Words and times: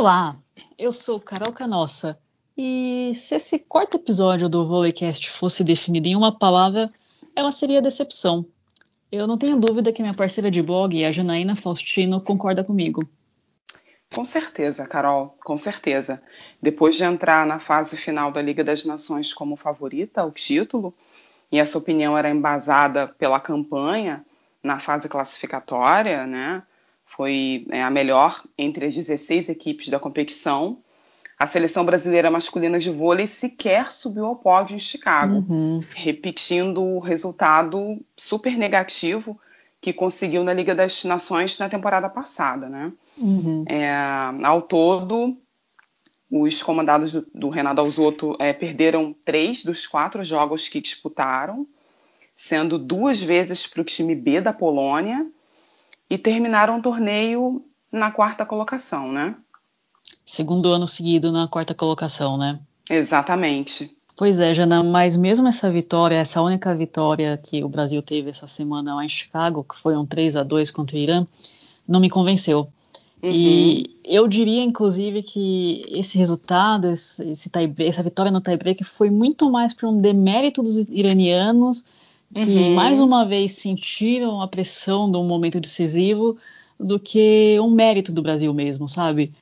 Olá, 0.00 0.36
eu 0.78 0.92
sou 0.92 1.18
Carol 1.18 1.52
Canossa 1.52 2.16
e 2.56 3.14
se 3.16 3.34
esse 3.34 3.58
quarto 3.58 3.96
episódio 3.96 4.48
do 4.48 4.64
Volleycast 4.64 5.28
fosse 5.28 5.64
definido 5.64 6.06
em 6.06 6.14
uma 6.14 6.38
palavra, 6.38 6.88
ela 7.34 7.50
seria 7.50 7.82
decepção. 7.82 8.46
Eu 9.10 9.26
não 9.26 9.36
tenho 9.36 9.58
dúvida 9.58 9.92
que 9.92 10.00
minha 10.00 10.14
parceira 10.14 10.52
de 10.52 10.62
blog, 10.62 11.04
a 11.04 11.10
Janaína 11.10 11.56
Faustino, 11.56 12.20
concorda 12.20 12.62
comigo. 12.62 13.08
Com 14.14 14.24
certeza, 14.24 14.86
Carol, 14.86 15.36
com 15.44 15.56
certeza. 15.56 16.22
Depois 16.62 16.94
de 16.94 17.02
entrar 17.02 17.44
na 17.44 17.58
fase 17.58 17.96
final 17.96 18.30
da 18.30 18.40
Liga 18.40 18.62
das 18.62 18.84
Nações 18.84 19.34
como 19.34 19.56
favorita 19.56 20.20
ao 20.20 20.30
título, 20.30 20.94
e 21.50 21.58
essa 21.58 21.76
opinião 21.76 22.16
era 22.16 22.30
embasada 22.30 23.08
pela 23.18 23.40
campanha 23.40 24.24
na 24.62 24.78
fase 24.78 25.08
classificatória, 25.08 26.24
né? 26.24 26.62
Foi 27.18 27.66
é, 27.70 27.82
a 27.82 27.90
melhor 27.90 28.44
entre 28.56 28.86
as 28.86 28.94
16 28.94 29.48
equipes 29.48 29.88
da 29.88 29.98
competição. 29.98 30.78
A 31.36 31.48
seleção 31.48 31.84
brasileira 31.84 32.30
masculina 32.30 32.78
de 32.78 32.90
vôlei 32.90 33.26
sequer 33.26 33.90
subiu 33.90 34.24
ao 34.24 34.36
pódio 34.36 34.76
em 34.76 34.78
Chicago, 34.78 35.44
uhum. 35.48 35.82
repetindo 35.96 36.80
o 36.80 37.00
resultado 37.00 38.00
super 38.16 38.56
negativo 38.56 39.36
que 39.80 39.92
conseguiu 39.92 40.44
na 40.44 40.52
Liga 40.52 40.76
das 40.76 41.02
Nações 41.02 41.58
na 41.58 41.68
temporada 41.68 42.08
passada, 42.08 42.68
né? 42.68 42.92
Uhum. 43.16 43.64
É, 43.68 43.90
ao 44.44 44.62
todo, 44.62 45.36
os 46.30 46.62
comandados 46.62 47.10
do, 47.10 47.26
do 47.34 47.48
Renato 47.48 47.80
Alzotto 47.80 48.36
é, 48.38 48.52
perderam 48.52 49.12
três 49.24 49.64
dos 49.64 49.88
quatro 49.88 50.22
jogos 50.22 50.68
que 50.68 50.80
disputaram, 50.80 51.66
sendo 52.36 52.78
duas 52.78 53.20
vezes 53.20 53.66
para 53.66 53.80
o 53.80 53.84
time 53.84 54.14
B 54.14 54.40
da 54.40 54.52
Polônia, 54.52 55.26
e 56.08 56.16
terminaram 56.16 56.78
o 56.78 56.82
torneio 56.82 57.64
na 57.90 58.10
quarta 58.10 58.44
colocação, 58.46 59.10
né? 59.10 59.34
Segundo 60.24 60.70
ano 60.70 60.86
seguido 60.86 61.32
na 61.32 61.48
quarta 61.48 61.74
colocação, 61.74 62.36
né? 62.36 62.58
Exatamente. 62.88 63.96
Pois 64.16 64.40
é, 64.40 64.52
Jana, 64.52 64.82
mas 64.82 65.14
mesmo 65.14 65.46
essa 65.46 65.70
vitória, 65.70 66.16
essa 66.16 66.42
única 66.42 66.74
vitória 66.74 67.38
que 67.42 67.62
o 67.62 67.68
Brasil 67.68 68.02
teve 68.02 68.30
essa 68.30 68.46
semana 68.46 68.96
lá 68.96 69.04
em 69.04 69.08
Chicago, 69.08 69.62
que 69.64 69.76
foi 69.76 69.96
um 69.96 70.04
3 70.04 70.36
a 70.36 70.42
2 70.42 70.70
contra 70.70 70.96
o 70.96 70.98
Irã, 70.98 71.26
não 71.86 72.00
me 72.00 72.10
convenceu. 72.10 72.68
Uhum. 73.22 73.30
E 73.30 73.96
eu 74.04 74.26
diria, 74.26 74.62
inclusive, 74.62 75.22
que 75.22 75.84
esse 75.88 76.18
resultado, 76.18 76.90
esse, 76.90 77.30
esse 77.30 77.50
essa 77.78 78.02
vitória 78.02 78.30
no 78.30 78.40
tie-break 78.40 78.82
foi 78.84 79.10
muito 79.10 79.50
mais 79.50 79.72
por 79.72 79.88
um 79.88 79.96
demérito 79.96 80.62
dos 80.62 80.76
iranianos, 80.90 81.84
que 82.34 82.40
uhum. 82.40 82.74
mais 82.74 83.00
uma 83.00 83.24
vez 83.24 83.52
sentiram 83.52 84.40
a 84.40 84.48
pressão 84.48 85.10
de 85.10 85.16
um 85.16 85.24
momento 85.24 85.60
decisivo, 85.60 86.36
do 86.78 86.98
que 86.98 87.58
um 87.60 87.70
mérito 87.70 88.12
do 88.12 88.22
Brasil 88.22 88.52
mesmo, 88.54 88.88
sabe? 88.88 89.32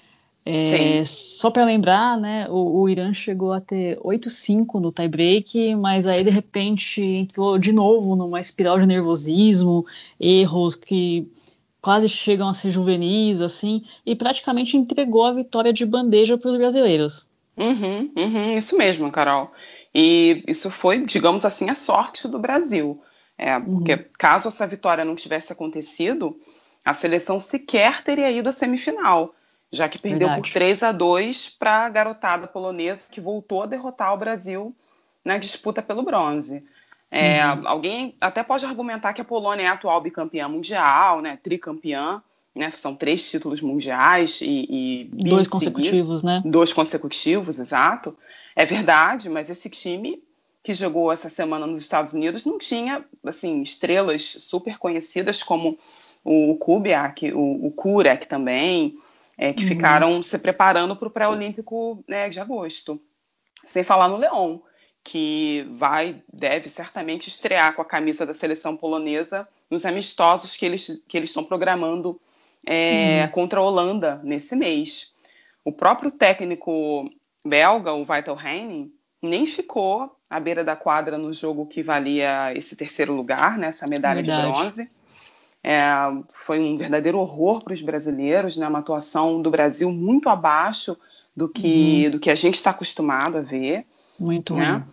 É, 0.49 1.05
só 1.05 1.51
para 1.51 1.65
lembrar, 1.65 2.17
né, 2.17 2.47
o, 2.49 2.83
o, 2.83 2.89
Irã 2.89 3.13
chegou 3.13 3.53
a 3.53 3.61
ter 3.61 3.99
8-5 3.99 4.79
no 4.79 4.93
tie-break, 4.93 5.75
mas 5.75 6.07
aí 6.07 6.23
de 6.23 6.31
repente 6.31 7.03
entrou 7.03 7.59
de 7.59 7.73
novo 7.73 8.15
numa 8.15 8.39
espiral 8.39 8.79
de 8.79 8.87
nervosismo, 8.87 9.85
erros 10.21 10.77
que 10.77 11.27
quase 11.81 12.09
chegam 12.09 12.49
a 12.49 12.55
ser 12.55 12.71
juvenis, 12.71 13.41
assim, 13.41 13.83
e 14.05 14.15
praticamente 14.15 14.77
entregou 14.77 15.25
a 15.25 15.33
vitória 15.33 15.73
de 15.73 15.85
bandeja 15.85 16.39
para 16.39 16.53
os 16.53 16.59
brasileiros. 16.59 17.29
Uhum, 17.57 18.11
uhum, 18.17 18.51
isso 18.53 18.79
mesmo, 18.79 19.11
Carol. 19.11 19.51
E 19.99 20.45
isso 20.47 20.71
foi, 20.71 21.05
digamos 21.07 21.45
assim, 21.47 21.71
a 21.71 21.75
sorte 21.75 22.29
do 22.29 22.39
Brasil. 22.39 23.03
É, 23.39 23.59
porque 23.59 23.95
uhum. 23.95 24.05
caso 24.19 24.49
essa 24.49 24.67
vitória 24.67 25.05
não 25.05 25.15
tivesse 25.15 25.53
acontecido, 25.53 26.39
a 26.85 26.93
seleção 26.93 27.41
sequer 27.41 28.03
teria 28.03 28.31
ido 28.31 28.49
à 28.49 28.53
semifinal 28.53 29.35
já 29.73 29.89
que 29.89 29.99
perdeu 29.99 30.29
Verdade. 30.29 30.43
por 30.43 30.53
3 30.53 30.83
a 30.83 30.93
2 30.93 31.51
para 31.59 31.87
a 31.87 31.89
garotada 31.89 32.47
polonesa, 32.47 33.05
que 33.11 33.21
voltou 33.21 33.63
a 33.63 33.67
derrotar 33.67 34.15
o 34.15 34.17
Brasil 34.17 34.75
na 35.25 35.39
disputa 35.39 35.83
pelo 35.83 36.03
bronze. 36.03 36.65
É, 37.11 37.45
uhum. 37.47 37.69
Alguém 37.69 38.15
até 38.21 38.43
pode 38.43 38.65
argumentar 38.65 39.13
que 39.13 39.21
a 39.21 39.25
Polônia 39.25 39.65
é 39.65 39.67
a 39.69 39.73
atual 39.73 40.01
bicampeã 40.01 40.49
mundial, 40.49 41.21
né, 41.21 41.39
tricampeã, 41.43 42.23
né, 42.55 42.71
são 42.73 42.95
três 42.95 43.29
títulos 43.29 43.61
mundiais 43.61 44.41
e, 44.41 44.67
e 44.69 45.29
dois 45.29 45.47
consecutivos, 45.47 46.23
né? 46.23 46.43
Dois 46.45 46.73
consecutivos, 46.73 47.59
exato. 47.59 48.17
É 48.57 48.65
verdade, 48.65 49.29
mas 49.29 49.51
esse 49.51 49.69
time 49.69 50.23
que 50.63 50.75
jogou 50.75 51.13
essa 51.13 51.29
semana 51.29 51.67
nos 51.67 51.83
Estados 51.83 52.13
Unidos 52.13 52.45
não 52.45 52.59
tinha 52.59 53.05
assim 53.23 53.61
estrelas 53.61 54.23
super 54.25 54.79
conhecidas 54.79 55.43
como 55.43 55.79
o 56.25 56.57
Kubiak, 56.57 57.33
o, 57.33 57.67
o 57.67 57.71
Kurek 57.71 58.27
também, 58.27 58.97
é, 59.39 59.53
que 59.53 59.63
uhum. 59.63 59.69
ficaram 59.69 60.23
se 60.23 60.37
preparando 60.39 60.97
para 60.97 61.07
o 61.07 61.11
pré-olímpico 61.11 62.03
né, 62.09 62.29
de 62.29 62.41
agosto. 62.41 63.01
Sem 63.63 63.85
falar 63.85 64.09
no 64.09 64.17
Leão, 64.17 64.63
que 65.05 65.65
vai, 65.79 66.21
deve 66.33 66.69
certamente 66.69 67.29
estrear 67.29 67.75
com 67.77 67.83
a 67.83 67.85
camisa 67.85 68.27
da 68.27 68.35
seleção 68.35 68.77
polonesa 68.77 69.47
nos 69.71 69.85
amistosos 69.85 70.57
que 70.57 70.67
eles, 70.67 71.01
que 71.07 71.17
eles 71.17 71.31
estão 71.31 71.45
programando 71.45 72.21
é, 72.67 73.23
uhum. 73.23 73.31
contra 73.31 73.61
a 73.61 73.63
Holanda 73.63 74.21
nesse 74.25 74.57
mês. 74.57 75.15
O 75.65 75.71
próprio 75.71 76.11
técnico 76.11 77.09
belga, 77.47 77.93
o 77.93 78.05
Vital 78.05 78.39
Heine, 78.39 78.93
nem 79.23 79.47
ficou 79.47 80.17
à 80.29 80.39
beira 80.39 80.63
da 80.65 80.77
quadra 80.77 81.17
no 81.17 81.33
jogo 81.33 81.67
que 81.67 81.83
valia 81.83 82.53
esse 82.55 82.77
terceiro 82.77 83.15
lugar, 83.15 83.59
né, 83.59 83.69
essa 83.69 83.87
medalha 83.87 84.23
Verdade. 84.23 84.47
de 84.47 84.53
bronze. 84.53 84.91
É, 85.63 85.83
foi 86.33 86.61
um 86.61 86.77
verdadeiro 86.77 87.19
horror 87.19 87.61
para 87.65 87.73
os 87.73 87.83
brasileiros, 87.83 88.57
né? 88.57 88.69
uma 88.69 88.79
atuação 88.79 89.43
do 89.43 89.51
Brasil 89.51 89.91
muito 89.91 90.29
abaixo 90.29 90.97
do 91.35 91.49
que, 91.49 92.05
uhum. 92.05 92.11
do 92.13 92.21
que 92.21 92.31
a 92.31 92.37
gente 92.37 92.55
está 92.55 92.71
acostumado 92.71 93.39
a 93.39 93.41
ver. 93.41 93.85
Muito 94.21 94.55
né? 94.55 94.71
Ruim. 94.71 94.85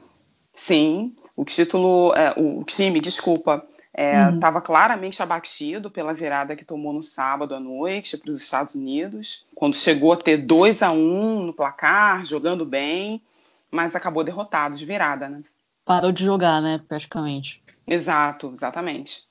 Sim, 0.51 1.15
o 1.35 1.45
título, 1.45 2.11
é, 2.15 2.33
o 2.37 2.63
time, 2.63 2.99
desculpa, 2.99 3.63
estava 3.93 4.57
é, 4.57 4.59
uhum. 4.59 4.65
claramente 4.65 5.21
abatido 5.21 5.91
pela 5.91 6.13
virada 6.13 6.55
que 6.55 6.65
tomou 6.65 6.91
no 6.91 7.03
sábado 7.03 7.53
à 7.53 7.59
noite 7.59 8.17
para 8.17 8.31
os 8.31 8.41
Estados 8.41 8.73
Unidos, 8.73 9.45
quando 9.53 9.75
chegou 9.75 10.11
a 10.11 10.17
ter 10.17 10.37
2 10.37 10.81
a 10.81 10.91
1 10.91 10.95
um 10.95 11.45
no 11.45 11.53
placar, 11.53 12.25
jogando 12.25 12.65
bem, 12.65 13.21
mas 13.69 13.95
acabou 13.95 14.23
derrotado 14.23 14.75
de 14.75 14.85
virada, 14.85 15.29
né? 15.29 15.43
Parou 15.85 16.11
de 16.11 16.23
jogar, 16.23 16.61
né, 16.61 16.81
praticamente. 16.87 17.61
Exato, 17.85 18.51
exatamente. 18.51 19.27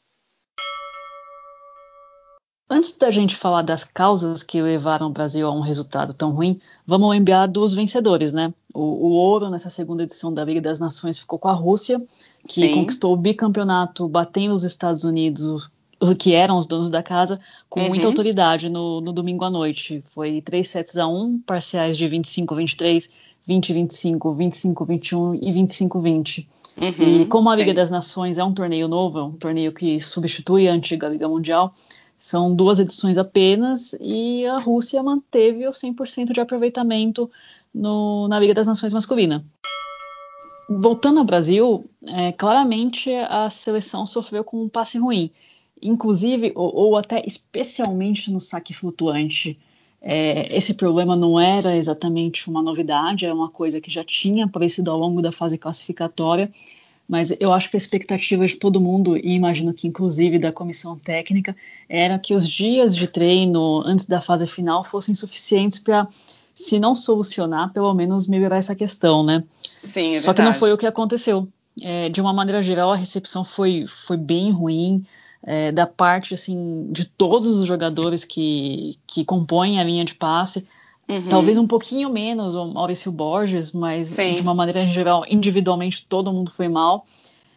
Antes 2.73 2.97
da 2.97 3.11
gente 3.11 3.37
falar 3.37 3.61
das 3.61 3.85
causas 3.85 4.43
que 4.43 4.63
levaram 4.63 5.09
o 5.09 5.11
Brasil 5.11 5.47
a 5.47 5.53
um 5.53 5.61
resultado 5.61 6.15
tão 6.15 6.31
ruim, 6.31 6.59
vamos 6.87 7.11
lembrar 7.11 7.47
dos 7.47 7.75
vencedores, 7.75 8.33
né? 8.33 8.51
O, 8.73 8.81
o 8.81 9.11
ouro 9.11 9.51
nessa 9.51 9.69
segunda 9.69 10.05
edição 10.05 10.33
da 10.33 10.43
Liga 10.43 10.59
das 10.59 10.81
Nações 10.81 11.19
ficou 11.19 11.39
com 11.39 11.49
a 11.49 11.53
Rússia, 11.53 12.01
que 12.49 12.63
Sim. 12.63 12.73
conquistou 12.73 13.13
o 13.13 13.17
bicampeonato 13.17 14.09
batendo 14.09 14.55
os 14.55 14.65
Estados 14.65 15.05
Unidos, 15.05 15.71
os 16.01 16.15
que 16.15 16.33
eram 16.33 16.57
os 16.57 16.67
donos 16.67 16.89
da 16.89 17.03
casa, 17.03 17.39
com 17.69 17.83
uhum. 17.83 17.89
muita 17.91 18.07
autoridade 18.07 18.71
no, 18.71 19.03
no, 19.03 19.13
domingo 19.13 19.45
à 19.45 19.51
noite. 19.51 20.03
Foi 20.15 20.41
3 20.41 20.67
sets 20.67 20.97
a 20.97 21.07
1, 21.07 21.41
parciais 21.41 21.99
de 21.99 22.07
25-23, 22.07 23.11
20-25, 23.47 24.19
25-21 24.35 25.39
e 25.43 25.53
25-20. 25.53 26.47
Uhum, 26.81 27.21
e 27.21 27.27
como 27.27 27.51
a 27.51 27.55
Liga 27.55 27.73
sim. 27.73 27.75
das 27.75 27.91
Nações 27.91 28.39
é 28.39 28.45
um 28.45 28.55
torneio 28.55 28.89
novo, 28.89 29.19
é 29.19 29.25
um 29.25 29.33
torneio 29.33 29.73
que 29.73 30.01
substitui 30.01 30.69
a 30.69 30.73
antiga 30.73 31.07
Liga 31.07 31.29
Mundial, 31.29 31.75
são 32.23 32.55
duas 32.55 32.79
edições 32.79 33.19
apenas 33.19 33.97
e 34.01 34.47
a 34.47 34.57
Rússia 34.57 35.03
manteve 35.03 35.67
o 35.67 35.73
100% 35.73 36.33
de 36.33 36.41
aproveitamento 36.41 37.29
no, 37.75 38.29
na 38.29 38.39
Liga 38.39 38.55
das 38.55 38.69
Nações 38.69 38.93
masculina. 38.93 39.45
Voltando 40.71 41.19
ao 41.19 41.25
Brasil, 41.25 41.85
é, 42.07 42.31
claramente 42.31 43.13
a 43.13 43.51
seleção 43.51 44.07
sofreu 44.07 44.45
com 44.45 44.63
um 44.63 44.69
passe 44.69 44.99
ruim, 44.99 45.33
inclusive 45.83 46.53
ou, 46.55 46.73
ou 46.73 46.97
até 46.97 47.27
especialmente 47.27 48.31
no 48.31 48.39
saque 48.39 48.73
flutuante. 48.73 49.59
É, 50.01 50.57
esse 50.57 50.75
problema 50.75 51.17
não 51.17 51.41
era 51.41 51.77
exatamente 51.77 52.49
uma 52.49 52.63
novidade, 52.63 53.27
é 53.27 53.35
uma 53.35 53.49
coisa 53.49 53.81
que 53.81 53.91
já 53.91 54.05
tinha 54.05 54.45
aparecido 54.45 54.93
ao 54.93 54.99
longo 54.99 55.21
da 55.21 55.33
fase 55.33 55.59
classificatória 55.59 56.49
mas 57.13 57.31
eu 57.39 57.53
acho 57.53 57.69
que 57.69 57.77
a 57.77 57.79
expectativa 57.79 58.47
de 58.47 58.57
todo 58.57 58.81
mundo, 58.81 59.19
e 59.19 59.35
imagino 59.35 59.75
que 59.75 59.87
inclusive 59.87 60.39
da 60.39 60.51
comissão 60.51 60.99
técnica, 60.99 61.55
era 61.87 62.19
que 62.19 62.33
os 62.33 62.49
dias 62.49 62.97
de 62.97 63.07
treino 63.07 63.83
antes 63.85 64.07
da 64.07 64.19
fase 64.19 64.47
final 64.47 64.83
fossem 64.83 65.15
suficientes 65.15 65.79
para, 65.79 66.09
se 66.55 66.81
não 66.81 66.95
solucionar, 66.95 67.71
pelo 67.71 67.93
menos 67.93 68.27
melhorar 68.27 68.57
essa 68.57 68.75
questão, 68.75 69.23
né? 69.23 69.45
Sim, 69.61 70.15
é 70.15 70.23
Só 70.23 70.33
que 70.33 70.41
não 70.41 70.55
foi 70.55 70.73
o 70.73 70.79
que 70.79 70.87
aconteceu. 70.87 71.47
É, 71.83 72.09
de 72.09 72.19
uma 72.19 72.33
maneira 72.33 72.63
geral, 72.63 72.91
a 72.91 72.97
recepção 72.97 73.45
foi, 73.45 73.85
foi 73.87 74.17
bem 74.17 74.51
ruim. 74.51 75.05
É, 75.45 75.71
da 75.71 75.87
parte 75.87 76.33
assim 76.33 76.87
de 76.93 77.05
todos 77.05 77.49
os 77.49 77.67
jogadores 77.67 78.25
que, 78.25 78.93
que 79.07 79.25
compõem 79.25 79.81
a 79.81 79.85
linha 79.85 80.05
de 80.05 80.15
passe, 80.15 80.65
Uhum. 81.13 81.29
Talvez 81.29 81.59
um 81.59 81.67
pouquinho 81.67 82.09
menos 82.09 82.55
o 82.55 82.67
Maurício 82.67 83.13
Borges, 83.13 83.71
mas 83.71 84.09
Sim. 84.09 84.37
de 84.37 84.43
uma 84.43 84.55
maneira 84.55 84.87
geral, 84.87 85.25
individualmente, 85.29 86.07
todo 86.09 86.33
mundo 86.33 86.51
foi 86.51 86.69
mal. 86.69 87.07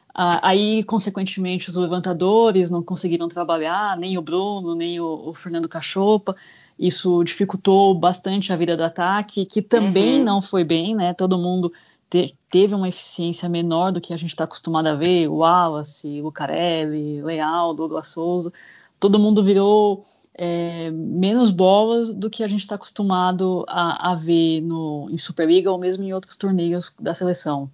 Uh, 0.09 0.39
aí, 0.41 0.83
consequentemente, 0.83 1.69
os 1.69 1.75
levantadores 1.77 2.69
não 2.69 2.83
conseguiram 2.83 3.29
trabalhar, 3.29 3.97
nem 3.97 4.17
o 4.17 4.21
Bruno, 4.21 4.75
nem 4.75 4.99
o, 4.99 5.29
o 5.29 5.33
Fernando 5.33 5.69
Cachopa. 5.69 6.35
isso 6.77 7.23
dificultou 7.23 7.93
bastante 7.93 8.51
a 8.51 8.57
vida 8.57 8.75
do 8.75 8.83
ataque, 8.83 9.45
que 9.45 9.61
também 9.61 10.19
uhum. 10.19 10.25
não 10.25 10.41
foi 10.41 10.65
bem, 10.65 10.93
né? 10.93 11.13
Todo 11.13 11.37
mundo 11.37 11.71
te, 12.09 12.35
teve 12.49 12.75
uma 12.75 12.89
eficiência 12.89 13.47
menor 13.47 13.91
do 13.93 14.01
que 14.01 14.13
a 14.13 14.17
gente 14.17 14.31
está 14.31 14.43
acostumado 14.43 14.87
a 14.87 14.95
ver, 14.95 15.29
o 15.29 15.37
Wallace, 15.37 16.19
o 16.19 16.23
Lucarelli, 16.25 17.21
Leal, 17.21 17.73
Douglas 17.73 18.07
Souza, 18.07 18.51
todo 18.99 19.19
mundo 19.19 19.43
virou 19.43 20.05
é, 20.37 20.91
menos 20.91 21.49
bolas 21.49 22.13
do 22.13 22.29
que 22.29 22.43
a 22.43 22.47
gente 22.47 22.61
está 22.61 22.75
acostumado 22.75 23.65
a, 23.67 24.11
a, 24.11 24.15
ver 24.15 24.61
no, 24.61 25.07
em 25.09 25.17
Superliga 25.17 25.71
ou 25.71 25.77
mesmo 25.77 26.03
em 26.03 26.13
outros 26.13 26.35
torneios 26.35 26.93
da 26.99 27.13
seleção. 27.13 27.69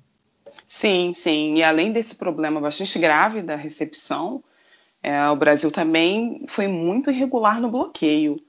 Sim, 0.68 1.14
sim. 1.16 1.56
E 1.56 1.64
além 1.64 1.92
desse 1.92 2.16
problema 2.16 2.62
bastante 2.62 2.98
grave 3.00 3.42
da 3.42 3.56
recepção, 3.56 4.44
é, 5.02 5.28
o 5.30 5.36
Brasil 5.36 5.72
também 5.72 6.46
foi 6.48 6.68
muito 6.68 7.10
irregular 7.10 7.60
no 7.60 7.70
bloqueio. 7.70 8.40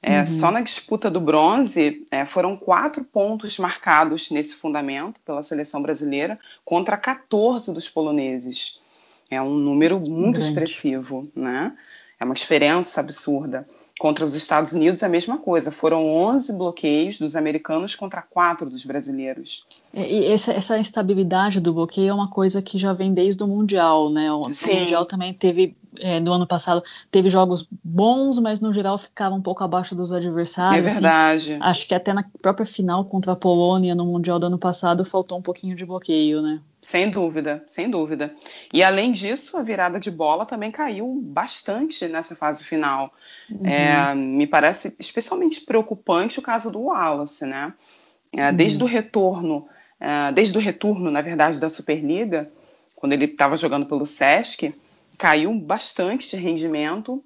É, 0.00 0.20
uhum. 0.20 0.26
Só 0.26 0.50
na 0.52 0.60
disputa 0.60 1.10
do 1.10 1.20
bronze 1.20 2.06
é, 2.10 2.24
foram 2.24 2.56
quatro 2.56 3.02
pontos 3.02 3.58
marcados 3.58 4.30
nesse 4.30 4.54
fundamento 4.54 5.20
pela 5.22 5.42
seleção 5.42 5.82
brasileira 5.82 6.38
contra 6.64 6.96
14 6.96 7.74
dos 7.74 7.88
poloneses. 7.88 8.80
É 9.28 9.42
um 9.42 9.54
número 9.54 9.98
muito 9.98 10.34
Grande. 10.34 10.38
expressivo, 10.38 11.28
né? 11.34 11.76
É 12.18 12.24
uma 12.24 12.34
diferença 12.34 13.00
absurda. 13.00 13.66
Contra 13.98 14.24
os 14.24 14.34
Estados 14.34 14.72
Unidos, 14.72 15.02
a 15.02 15.08
mesma 15.08 15.38
coisa. 15.38 15.70
Foram 15.70 16.06
11 16.06 16.52
bloqueios 16.54 17.18
dos 17.18 17.36
americanos 17.36 17.94
contra 17.94 18.22
4 18.22 18.70
dos 18.70 18.84
brasileiros. 18.84 19.66
E 19.92 20.24
essa, 20.26 20.52
essa 20.52 20.78
instabilidade 20.78 21.60
do 21.60 21.74
bloqueio 21.74 22.08
é 22.08 22.14
uma 22.14 22.30
coisa 22.30 22.62
que 22.62 22.78
já 22.78 22.92
vem 22.92 23.12
desde 23.12 23.42
o 23.44 23.46
Mundial, 23.46 24.10
né? 24.10 24.32
O, 24.32 24.42
o 24.42 24.48
Mundial 24.48 25.04
também 25.04 25.34
teve 25.34 25.76
é, 26.00 26.20
do 26.20 26.32
ano 26.32 26.46
passado 26.46 26.82
teve 27.10 27.30
jogos 27.30 27.66
bons, 27.82 28.38
mas 28.38 28.60
no 28.60 28.72
geral 28.72 28.98
ficava 28.98 29.34
um 29.34 29.42
pouco 29.42 29.62
abaixo 29.64 29.94
dos 29.94 30.12
adversários. 30.12 30.84
É 30.84 30.88
assim. 30.88 31.00
verdade. 31.00 31.52
Assim, 31.52 31.62
acho 31.62 31.88
que 31.88 31.94
até 31.94 32.12
na 32.12 32.24
própria 32.40 32.66
final 32.66 33.04
contra 33.04 33.32
a 33.32 33.36
Polônia 33.36 33.94
no 33.94 34.06
Mundial 34.06 34.38
do 34.38 34.46
ano 34.46 34.58
passado 34.58 35.04
faltou 35.04 35.38
um 35.38 35.42
pouquinho 35.42 35.76
de 35.76 35.84
bloqueio, 35.84 36.40
né? 36.42 36.60
Sem 36.82 37.10
dúvida, 37.10 37.64
sem 37.66 37.90
dúvida. 37.90 38.32
E 38.72 38.82
além 38.82 39.10
disso, 39.10 39.56
a 39.56 39.62
virada 39.62 39.98
de 39.98 40.10
bola 40.10 40.46
também 40.46 40.70
caiu 40.70 41.20
bastante 41.22 42.06
nessa 42.06 42.36
fase 42.36 42.64
final. 42.64 43.12
Uhum. 43.50 43.66
É, 43.66 44.14
me 44.14 44.46
parece 44.46 44.94
especialmente 44.98 45.62
preocupante 45.62 46.38
o 46.38 46.42
caso 46.42 46.70
do 46.70 46.82
Wallace, 46.82 47.44
né? 47.44 47.74
É, 48.32 48.50
uhum. 48.50 48.56
Desde 48.56 48.82
o 48.82 48.86
retorno, 48.86 49.66
é, 49.98 50.30
desde 50.32 50.56
o 50.56 50.60
retorno, 50.60 51.10
na 51.10 51.20
verdade, 51.20 51.58
da 51.58 51.68
Superliga, 51.68 52.50
quando 52.94 53.12
ele 53.12 53.24
estava 53.24 53.56
jogando 53.56 53.86
pelo 53.86 54.06
Sesc, 54.06 54.74
caiu 55.16 55.52
bastante 55.54 56.30
de 56.30 56.36
rendimento 56.36 57.22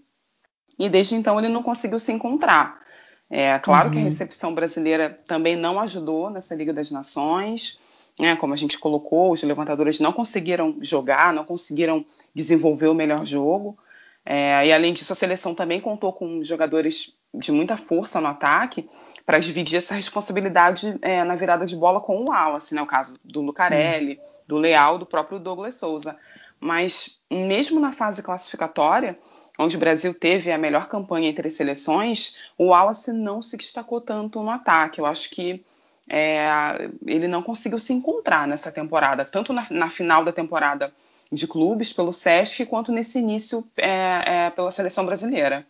e 0.78 0.88
desde 0.88 1.14
então 1.14 1.38
ele 1.38 1.48
não 1.48 1.62
conseguiu 1.62 1.98
se 1.98 2.12
encontrar. 2.12 2.80
É 3.28 3.58
claro 3.60 3.86
uhum. 3.86 3.92
que 3.92 3.98
a 3.98 4.00
uhum. 4.00 4.06
recepção 4.06 4.54
brasileira 4.54 5.20
também 5.26 5.54
não 5.54 5.78
ajudou 5.78 6.30
nessa 6.30 6.54
Liga 6.54 6.72
das 6.72 6.90
Nações, 6.90 7.78
né? 8.18 8.34
Como 8.36 8.52
a 8.52 8.56
gente 8.56 8.78
colocou, 8.78 9.32
os 9.32 9.42
levantadores 9.42 10.00
não 10.00 10.12
conseguiram 10.12 10.76
jogar, 10.80 11.32
não 11.32 11.44
conseguiram 11.44 12.04
desenvolver 12.34 12.88
o 12.88 12.94
melhor 12.94 13.24
jogo. 13.24 13.78
É, 14.24 14.66
e 14.66 14.72
além 14.72 14.92
disso, 14.92 15.12
a 15.12 15.16
seleção 15.16 15.54
também 15.54 15.80
contou 15.80 16.12
com 16.12 16.42
jogadores 16.42 17.16
de 17.32 17.52
muita 17.52 17.76
força 17.76 18.20
no 18.20 18.26
ataque 18.26 18.88
para 19.24 19.38
dividir 19.38 19.78
essa 19.78 19.94
responsabilidade 19.94 20.98
é, 21.00 21.22
na 21.22 21.36
virada 21.36 21.64
de 21.64 21.76
bola 21.76 22.00
com 22.00 22.16
o 22.16 22.28
Wallace, 22.30 22.74
né? 22.74 22.82
O 22.82 22.86
caso 22.86 23.14
do 23.24 23.40
Lucarelli, 23.40 24.16
Sim. 24.16 24.20
do 24.46 24.58
Leal, 24.58 24.98
do 24.98 25.06
próprio 25.06 25.38
Douglas 25.38 25.76
Souza. 25.76 26.16
Mas 26.60 27.20
mesmo 27.30 27.80
na 27.80 27.92
fase 27.92 28.22
classificatória, 28.22 29.18
onde 29.58 29.76
o 29.76 29.80
Brasil 29.80 30.12
teve 30.12 30.52
a 30.52 30.58
melhor 30.58 30.88
campanha 30.88 31.28
entre 31.28 31.48
seleções, 31.50 32.36
o 32.58 32.66
Wallace 32.66 33.12
não 33.12 33.40
se 33.40 33.56
destacou 33.56 34.00
tanto 34.00 34.42
no 34.42 34.50
ataque. 34.50 35.00
Eu 35.00 35.06
acho 35.06 35.30
que 35.30 35.64
é, 36.08 36.90
ele 37.06 37.28
não 37.28 37.42
conseguiu 37.42 37.78
se 37.78 37.92
encontrar 37.92 38.46
nessa 38.46 38.72
temporada, 38.72 39.24
tanto 39.24 39.52
na, 39.52 39.66
na, 39.70 39.88
final 39.88 40.24
da 40.24 40.32
temporada 40.32 40.92
de 41.30 41.46
clubes 41.46 41.92
pelo 41.92 42.12
SESC, 42.12 42.66
quanto 42.66 42.90
nesse 42.90 43.18
início 43.18 43.64
é, 43.76 44.46
é, 44.46 44.50
pela 44.50 44.72
seleção 44.72 45.06
brasileira. 45.06 45.64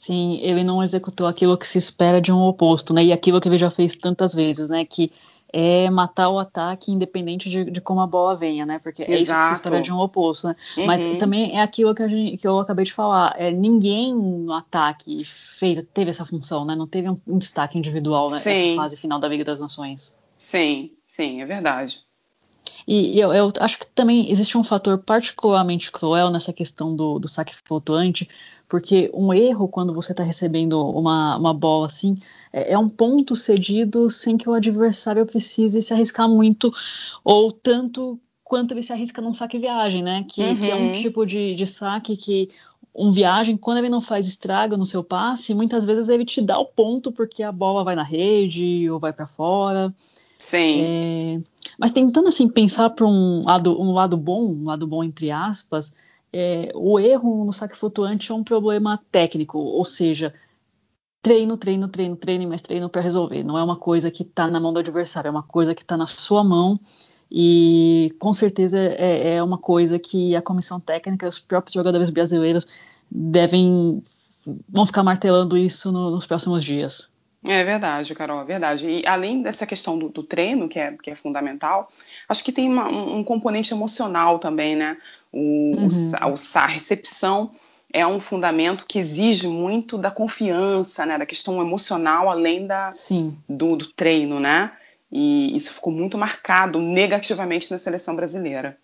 Sim, 0.00 0.38
ele 0.40 0.64
não 0.64 0.82
executou 0.82 1.26
aquilo 1.26 1.58
que 1.58 1.68
se 1.68 1.76
espera 1.76 2.22
de 2.22 2.32
um 2.32 2.40
oposto, 2.40 2.94
né? 2.94 3.04
E 3.04 3.12
aquilo 3.12 3.38
que 3.38 3.46
ele 3.46 3.58
já 3.58 3.70
fez 3.70 3.94
tantas 3.94 4.32
vezes, 4.34 4.66
né? 4.66 4.82
Que 4.82 5.12
é 5.52 5.90
matar 5.90 6.30
o 6.30 6.38
ataque 6.38 6.90
independente 6.90 7.50
de, 7.50 7.70
de 7.70 7.82
como 7.82 8.00
a 8.00 8.06
bola 8.06 8.34
venha, 8.34 8.64
né? 8.64 8.78
Porque 8.78 9.02
Exato. 9.02 9.12
é 9.12 9.20
isso 9.20 9.34
que 9.34 9.44
se 9.44 9.52
espera 9.52 9.82
de 9.82 9.92
um 9.92 9.98
oposto, 9.98 10.48
né? 10.48 10.56
Uhum. 10.78 10.86
Mas 10.86 11.18
também 11.18 11.54
é 11.54 11.60
aquilo 11.60 11.94
que, 11.94 12.02
a 12.02 12.08
gente, 12.08 12.38
que 12.38 12.48
eu 12.48 12.58
acabei 12.58 12.86
de 12.86 12.94
falar. 12.94 13.34
É, 13.36 13.50
ninguém 13.50 14.14
no 14.14 14.54
ataque 14.54 15.22
fez, 15.22 15.84
teve 15.92 16.08
essa 16.08 16.24
função, 16.24 16.64
né? 16.64 16.74
Não 16.74 16.86
teve 16.86 17.10
um, 17.10 17.20
um 17.26 17.36
destaque 17.36 17.76
individual 17.76 18.30
nessa 18.30 18.48
né? 18.48 18.74
fase 18.76 18.96
final 18.96 19.20
da 19.20 19.28
Liga 19.28 19.44
das 19.44 19.60
Nações. 19.60 20.16
Sim, 20.38 20.92
sim, 21.06 21.42
é 21.42 21.44
verdade. 21.44 22.02
E 22.86 23.18
eu, 23.18 23.32
eu, 23.32 23.52
acho 23.60 23.78
que 23.78 23.86
também 23.86 24.30
existe 24.30 24.56
um 24.56 24.64
fator 24.64 24.98
particularmente 24.98 25.92
cruel 25.92 26.30
nessa 26.30 26.52
questão 26.52 26.94
do, 26.94 27.18
do 27.18 27.28
saque 27.28 27.54
flutuante, 27.54 28.28
porque 28.68 29.10
um 29.14 29.32
erro 29.32 29.68
quando 29.68 29.92
você 29.92 30.12
está 30.12 30.22
recebendo 30.22 30.80
uma, 30.80 31.36
uma 31.36 31.54
bola 31.54 31.86
assim 31.86 32.18
é, 32.52 32.72
é, 32.72 32.78
um 32.78 32.88
ponto 32.88 33.36
cedido 33.36 34.10
sem 34.10 34.36
que 34.36 34.48
o 34.48 34.54
adversário 34.54 35.26
precise 35.26 35.82
se 35.82 35.92
arriscar 35.92 36.28
muito 36.28 36.72
ou 37.24 37.52
tanto 37.52 38.18
quanto 38.42 38.72
ele 38.72 38.82
se 38.82 38.92
arrisca 38.92 39.22
num 39.22 39.32
saque 39.32 39.58
viagem, 39.58 40.02
né? 40.02 40.24
Que, 40.28 40.42
uhum. 40.42 40.56
que 40.58 40.70
é 40.70 40.74
um 40.74 40.86
uhum. 40.86 40.92
tipo 40.92 41.24
de, 41.24 41.54
de 41.54 41.66
saque 41.66 42.16
que 42.16 42.48
um 42.92 43.12
viagem, 43.12 43.56
quando 43.56 43.78
ele 43.78 43.88
não 43.88 44.00
faz 44.00 44.26
estrago 44.26 44.76
no 44.76 44.84
seu 44.84 45.04
passe, 45.04 45.54
muitas 45.54 45.84
vezes 45.84 46.08
ele 46.08 46.24
te 46.24 46.42
dá 46.42 46.58
o 46.58 46.66
ponto 46.66 47.12
porque 47.12 47.42
a 47.42 47.52
bola 47.52 47.84
vai 47.84 47.94
na 47.94 48.02
rede 48.02 48.90
ou 48.90 48.98
vai 48.98 49.12
para 49.12 49.26
fora. 49.26 49.94
Sim. 50.40 50.82
É, 50.82 51.40
mas 51.78 51.92
tentando 51.92 52.28
assim 52.28 52.48
pensar 52.48 52.90
para 52.90 53.06
um 53.06 53.42
lado, 53.44 53.80
um 53.80 53.92
lado 53.92 54.16
bom, 54.16 54.50
um 54.50 54.64
lado 54.64 54.86
bom 54.86 55.04
entre 55.04 55.30
aspas, 55.30 55.94
é, 56.32 56.72
o 56.74 56.98
erro 56.98 57.44
no 57.44 57.52
saque 57.52 57.76
flutuante 57.76 58.32
é 58.32 58.34
um 58.34 58.42
problema 58.42 58.98
técnico, 59.12 59.58
ou 59.58 59.84
seja, 59.84 60.34
treino, 61.22 61.58
treino, 61.58 61.88
treino, 61.88 62.16
treino, 62.16 62.48
mais 62.48 62.62
treino 62.62 62.88
para 62.88 63.02
resolver. 63.02 63.44
Não 63.44 63.58
é 63.58 63.62
uma 63.62 63.76
coisa 63.76 64.10
que 64.10 64.22
está 64.22 64.48
na 64.48 64.58
mão 64.58 64.72
do 64.72 64.78
adversário, 64.78 65.28
é 65.28 65.30
uma 65.30 65.42
coisa 65.42 65.74
que 65.74 65.82
está 65.82 65.96
na 65.96 66.06
sua 66.06 66.42
mão 66.42 66.80
e 67.30 68.08
com 68.18 68.32
certeza 68.32 68.78
é, 68.78 69.34
é, 69.34 69.42
uma 69.42 69.58
coisa 69.58 69.98
que 69.98 70.34
a 70.34 70.42
comissão 70.42 70.80
técnica, 70.80 71.28
os 71.28 71.38
próprios 71.38 71.74
jogadores 71.74 72.08
brasileiros 72.08 72.66
devem 73.10 74.02
vão 74.66 74.86
ficar 74.86 75.02
martelando 75.02 75.56
isso 75.58 75.92
no, 75.92 76.10
nos 76.10 76.26
próximos 76.26 76.64
dias. 76.64 77.10
É 77.44 77.64
verdade, 77.64 78.14
Carol, 78.14 78.42
é 78.42 78.44
verdade. 78.44 78.86
E 78.86 79.06
além 79.06 79.40
dessa 79.42 79.66
questão 79.66 79.98
do, 79.98 80.10
do 80.10 80.22
treino, 80.22 80.68
que 80.68 80.78
é, 80.78 80.94
que 81.02 81.10
é 81.10 81.16
fundamental, 81.16 81.90
acho 82.28 82.44
que 82.44 82.52
tem 82.52 82.68
uma, 82.68 82.86
um, 82.88 83.24
componente 83.24 83.72
emocional 83.72 84.38
também, 84.38 84.76
né? 84.76 84.98
O, 85.32 85.76
uhum. 85.76 85.88
o, 86.12 86.58
a 86.58 86.66
recepção 86.66 87.52
é 87.92 88.06
um 88.06 88.20
fundamento 88.20 88.84
que 88.86 88.98
exige 88.98 89.48
muito 89.48 89.96
da 89.96 90.10
confiança, 90.10 91.06
né? 91.06 91.16
Da 91.16 91.24
questão 91.24 91.60
emocional, 91.62 92.28
além 92.28 92.66
da, 92.66 92.90
do, 93.48 93.74
do 93.74 93.86
treino, 93.86 94.38
né? 94.38 94.72
E 95.10 95.56
isso 95.56 95.72
ficou 95.72 95.92
muito 95.92 96.18
marcado 96.18 96.78
negativamente 96.78 97.70
na 97.70 97.78
seleção 97.78 98.14
brasileira. 98.14 98.78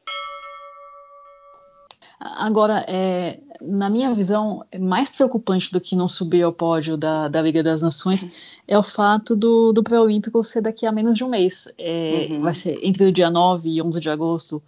Agora, 2.19 2.85
é, 2.89 3.39
na 3.61 3.91
minha 3.91 4.15
visão, 4.15 4.65
mais 4.79 5.09
preocupante 5.09 5.71
do 5.71 5.81
que 5.81 5.95
não 5.95 6.09
subir 6.09 6.43
ao 6.43 6.53
pódio 6.53 6.97
da, 6.97 7.29
da 7.29 7.43
Liga 7.43 7.63
das 7.63 7.83
Nações 7.83 8.23
uhum. 8.23 8.31
é 8.67 8.79
o 8.79 8.83
fato 8.83 9.37
do, 9.37 9.73
do 9.73 9.83
Pré-Olímpico 9.83 10.43
ser 10.43 10.63
daqui 10.63 10.87
a 10.87 10.93
menos 10.93 11.17
de 11.17 11.25
um 11.25 11.29
mês. 11.29 11.69
É, 11.79 12.29
uhum. 12.31 12.41
Vai 12.41 12.55
ser 12.55 12.79
entre 12.83 13.05
o 13.05 13.13
dia 13.13 13.31
9 13.31 13.69
e 13.69 13.83
11 13.83 14.01
de 14.01 14.09
agosto. 14.09 14.63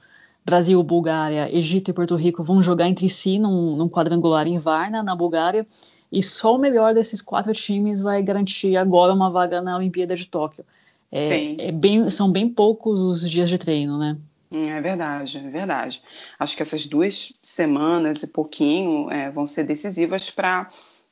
Brasil, 0.45 0.83
Bulgária, 0.83 1.55
Egito 1.55 1.91
e 1.91 1.95
Porto 1.95 2.17
Rico 2.17 2.43
vão 2.43 2.63
jogar 2.63 2.89
entre 2.89 3.09
si 3.09 3.39
num, 3.39 3.77
num 3.77 3.89
quadrangular 3.89 4.47
em 4.47 4.59
Varna, 4.59 5.03
na 5.03 5.15
Bulgária. 5.15 5.67
E 6.11 6.23
só 6.23 6.55
o 6.55 6.59
melhor 6.59 6.95
desses 6.95 7.21
quatro 7.21 7.53
times 7.53 8.01
vai 8.01 8.23
garantir 8.23 8.77
agora 8.77 9.13
uma 9.13 9.31
vaga 9.31 9.61
na 9.61 9.77
Olimpíada 9.77 10.17
de 10.17 10.27
Tóquio. 10.27 10.65
É, 11.11 11.69
é 11.69 11.73
bem, 11.73 12.09
são 12.11 12.31
bem 12.31 12.49
poucos 12.49 13.01
os 13.01 13.29
dias 13.29 13.49
de 13.49 13.57
treino, 13.57 13.99
né? 13.99 14.17
É 14.51 14.81
verdade, 14.81 15.39
é 15.39 15.51
verdade. 15.51 16.03
Acho 16.39 16.57
que 16.57 16.63
essas 16.63 16.87
duas 16.87 17.39
semanas 17.43 18.23
e 18.23 18.27
pouquinho 18.27 19.11
é, 19.11 19.31
vão 19.31 19.45
ser 19.45 19.65
decisivas 19.65 20.31
para 20.31 20.69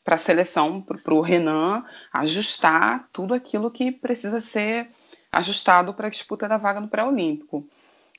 para 0.06 0.14
a 0.14 0.18
seleção, 0.18 0.80
para 0.80 1.12
o 1.12 1.20
Renan 1.20 1.84
ajustar 2.12 3.08
tudo 3.12 3.34
aquilo 3.34 3.72
que 3.72 3.90
precisa 3.90 4.40
ser 4.40 4.88
ajustado 5.32 5.92
para 5.92 6.06
a 6.06 6.10
disputa 6.10 6.46
da 6.46 6.56
vaga 6.56 6.80
no 6.80 6.86
pré-olímpico. 6.86 7.66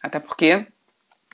Até 0.04 0.20
porque 0.20 0.68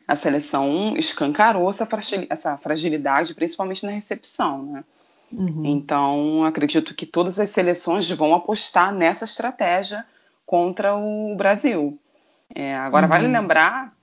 a 0.07 0.15
seleção 0.15 0.93
escancarou 0.95 1.67
essa, 1.71 1.87
essa 2.29 2.55
fragilidade, 2.55 3.33
principalmente 3.33 3.83
na 3.83 3.93
recepção. 3.93 4.63
Né? 4.63 4.83
Uhum. 5.31 5.65
Então, 5.65 6.45
acredito 6.45 6.93
que 6.93 7.07
todas 7.07 7.39
as 7.39 7.49
seleções 7.49 8.07
vão 8.11 8.35
apostar 8.35 8.93
nessa 8.93 9.25
estratégia 9.25 10.05
contra 10.45 10.95
o 10.95 11.35
Brasil. 11.35 11.99
É, 12.53 12.75
agora, 12.75 13.05
uhum. 13.05 13.09
vale 13.09 13.27
lembrar 13.27 13.93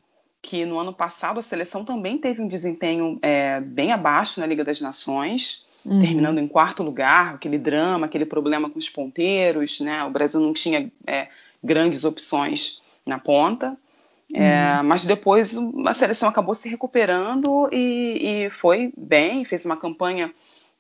que 0.43 0.65
no 0.65 0.79
ano 0.79 0.93
passado 0.93 1.39
a 1.39 1.43
seleção 1.43 1.85
também 1.85 2.19
teve 2.19 2.41
um 2.41 2.49
desempenho 2.49 3.19
é, 3.23 3.61
bem 3.61 3.93
abaixo 3.93 4.41
na 4.41 4.47
Liga 4.47 4.65
das 4.65 4.81
Nações. 4.81 5.67
uhum. 5.85 5.99
terminando 5.99 6.39
em 6.39 6.49
quarto 6.49 6.83
lugar, 6.83 7.35
aquele 7.35 7.59
drama, 7.59 8.07
aquele 8.07 8.27
problema 8.27 8.69
com 8.69 8.79
os 8.79 8.89
ponteiros, 8.89 9.81
né? 9.81 10.05
O 10.05 10.11
Brasil 10.11 10.41
não 10.41 10.53
tinha 10.53 10.91
é, 11.07 11.29
grandes 11.63 12.05
opções 12.05 12.83
na 13.07 13.19
ponta. 13.19 13.77
É, 14.33 14.77
uhum. 14.77 14.85
mas 14.85 15.05
depois 15.05 15.57
a 15.87 15.93
seleção 15.93 16.29
acabou 16.29 16.55
se 16.55 16.69
recuperando 16.69 17.69
e, 17.73 18.45
e 18.47 18.51
foi 18.51 18.93
bem, 18.97 19.45
fez 19.45 19.65
uma 19.65 19.77
campanha 19.77 20.33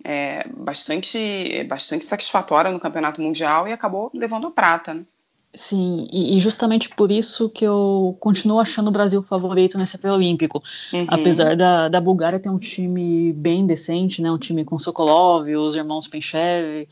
é, 0.05 0.47
bastante, 0.49 1.65
bastante 1.65 2.05
satisfatória 2.05 2.71
no 2.71 2.79
Campeonato 2.79 3.21
Mundial 3.21 3.67
e 3.67 3.73
acabou 3.73 4.09
levando 4.15 4.47
a 4.47 4.50
prata. 4.50 4.95
Né? 4.95 5.05
Sim, 5.52 6.07
e, 6.12 6.37
e, 6.37 6.40
justamente 6.40 6.88
por 6.90 7.11
isso 7.11 7.49
que 7.49 7.64
eu 7.64 8.16
continuo 8.21 8.61
achando 8.61 8.87
o 8.87 8.92
Brasil 8.92 9.21
favorito 9.21 9.76
nesse 9.76 9.99
pré-olímpico. 9.99 10.62
Uhum. 10.92 11.07
Apesar 11.09 11.57
da, 11.57 11.88
da 11.88 12.00
Bulgária 12.00 12.38
ter 12.38 12.49
um 12.49 12.59
time 12.59 13.33
bem 13.33 13.66
decente, 13.66 14.23
né, 14.23 14.30
um 14.30 14.38
time 14.38 14.64
com 14.64 14.78
Sokolov, 14.78 15.49
os 15.49 15.75
irmãos 15.75 16.07
Penchev, 16.07 16.87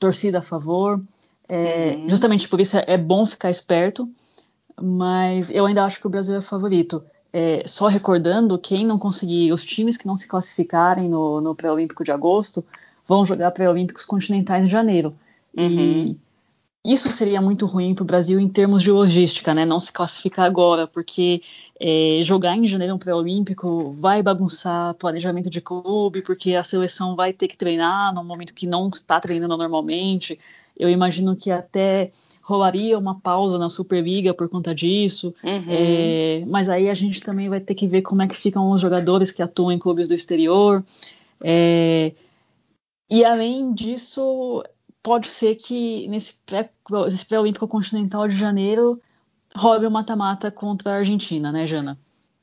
torcida 0.00 0.40
a 0.40 0.42
favor. 0.42 1.00
É, 1.48 1.94
uhum. 1.96 2.08
Justamente 2.08 2.48
por 2.48 2.60
isso 2.60 2.76
é, 2.78 2.84
é, 2.88 2.98
bom 2.98 3.24
ficar 3.24 3.48
esperto, 3.48 4.08
mas 4.80 5.48
eu 5.48 5.66
ainda 5.66 5.84
acho 5.84 6.00
que 6.00 6.06
o 6.06 6.10
Brasil 6.10 6.36
é 6.36 6.40
favorito. 6.40 7.04
É, 7.32 7.62
só 7.64 7.86
recordando, 7.86 8.58
quem 8.58 8.84
não 8.84 8.98
conseguir, 8.98 9.52
os 9.52 9.64
times 9.64 9.96
que 9.96 10.06
não 10.06 10.16
se 10.16 10.26
classificarem 10.26 11.08
no, 11.08 11.40
no 11.40 11.54
pré-olímpico 11.54 12.02
de 12.02 12.10
agosto 12.10 12.64
vão 13.06 13.24
jogar 13.24 13.52
pré-olímpicos 13.52 14.04
continentais 14.04 14.64
em 14.64 14.68
janeiro. 14.68 15.14
Uhum. 15.56 15.68
E 15.68 16.16
isso 16.84 17.10
seria 17.10 17.42
muito 17.42 17.66
ruim 17.66 17.94
para 17.94 18.02
o 18.02 18.06
Brasil 18.06 18.40
em 18.40 18.48
termos 18.48 18.82
de 18.82 18.90
logística, 18.90 19.52
né? 19.52 19.66
Não 19.66 19.78
se 19.78 19.92
classificar 19.92 20.46
agora, 20.46 20.86
porque 20.86 21.42
é, 21.78 22.20
jogar 22.24 22.56
em 22.56 22.66
janeiro 22.66 22.94
um 22.94 22.98
pré-olímpico 22.98 23.94
vai 23.98 24.22
bagunçar 24.22 24.94
planejamento 24.94 25.50
de 25.50 25.60
clube, 25.60 26.22
porque 26.22 26.54
a 26.54 26.62
seleção 26.62 27.14
vai 27.14 27.34
ter 27.34 27.48
que 27.48 27.56
treinar 27.56 28.14
no 28.14 28.24
momento 28.24 28.54
que 28.54 28.66
não 28.66 28.88
está 28.88 29.20
treinando 29.20 29.58
normalmente. 29.58 30.38
Eu 30.78 30.88
imagino 30.88 31.36
que 31.36 31.50
até 31.50 32.12
rolaria 32.40 32.98
uma 32.98 33.20
pausa 33.20 33.58
na 33.58 33.68
Superliga 33.68 34.32
por 34.32 34.48
conta 34.48 34.74
disso. 34.74 35.34
Uhum. 35.44 35.64
É, 35.68 36.44
mas 36.46 36.70
aí 36.70 36.88
a 36.88 36.94
gente 36.94 37.22
também 37.22 37.50
vai 37.50 37.60
ter 37.60 37.74
que 37.74 37.86
ver 37.86 38.00
como 38.00 38.22
é 38.22 38.26
que 38.26 38.36
ficam 38.36 38.70
os 38.70 38.80
jogadores 38.80 39.30
que 39.30 39.42
atuam 39.42 39.70
em 39.70 39.78
clubes 39.78 40.08
do 40.08 40.14
exterior. 40.14 40.82
É, 41.42 42.12
e 43.10 43.24
além 43.24 43.74
disso, 43.74 44.64
pode 45.02 45.28
ser 45.28 45.54
que 45.54 46.06
nesse 46.08 46.34
pré-olímpico 47.26 47.66
pré 47.66 47.72
continental 47.72 48.28
de 48.28 48.36
janeiro 48.36 49.00
roube 49.54 49.86
o 49.86 49.90
mata-mata 49.90 50.50
contra 50.50 50.92
a 50.92 50.96
Argentina, 50.96 51.50
né, 51.50 51.66
Jana? 51.66 51.98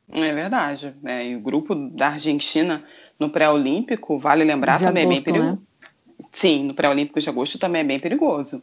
É 0.09 0.33
verdade. 0.33 0.95
É, 1.03 1.27
e 1.27 1.35
o 1.35 1.39
grupo 1.39 1.75
da 1.75 2.09
Argentina 2.09 2.83
no 3.19 3.29
pré-olímpico, 3.29 4.17
vale 4.17 4.43
lembrar, 4.43 4.77
de 4.77 4.85
também 4.85 5.03
agosto, 5.03 5.29
é 5.29 5.31
bem 5.31 5.33
perigoso. 5.33 5.61
Né? 5.61 6.27
Sim, 6.31 6.63
no 6.65 6.73
pré-olímpico 6.73 7.19
de 7.19 7.29
agosto 7.29 7.59
também 7.59 7.81
é 7.81 7.85
bem 7.85 7.99
perigoso. 7.99 8.61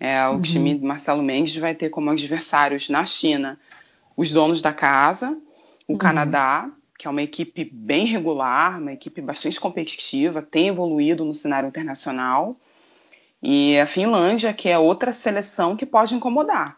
É, 0.00 0.26
o 0.28 0.34
uhum. 0.34 0.42
time 0.42 0.74
de 0.74 0.84
Marcelo 0.84 1.22
Mendes 1.22 1.56
vai 1.56 1.74
ter 1.74 1.90
como 1.90 2.10
adversários 2.10 2.88
na 2.88 3.04
China 3.04 3.58
os 4.16 4.32
donos 4.32 4.60
da 4.60 4.72
casa, 4.72 5.36
o 5.86 5.92
uhum. 5.92 5.98
Canadá, 5.98 6.70
que 6.98 7.06
é 7.06 7.10
uma 7.10 7.22
equipe 7.22 7.64
bem 7.72 8.04
regular, 8.04 8.80
uma 8.80 8.92
equipe 8.92 9.20
bastante 9.20 9.58
competitiva, 9.60 10.42
tem 10.42 10.68
evoluído 10.68 11.24
no 11.24 11.34
cenário 11.34 11.68
internacional, 11.68 12.56
e 13.42 13.78
a 13.78 13.86
Finlândia, 13.86 14.52
que 14.52 14.68
é 14.68 14.78
outra 14.78 15.12
seleção 15.12 15.76
que 15.76 15.86
pode 15.86 16.14
incomodar. 16.14 16.76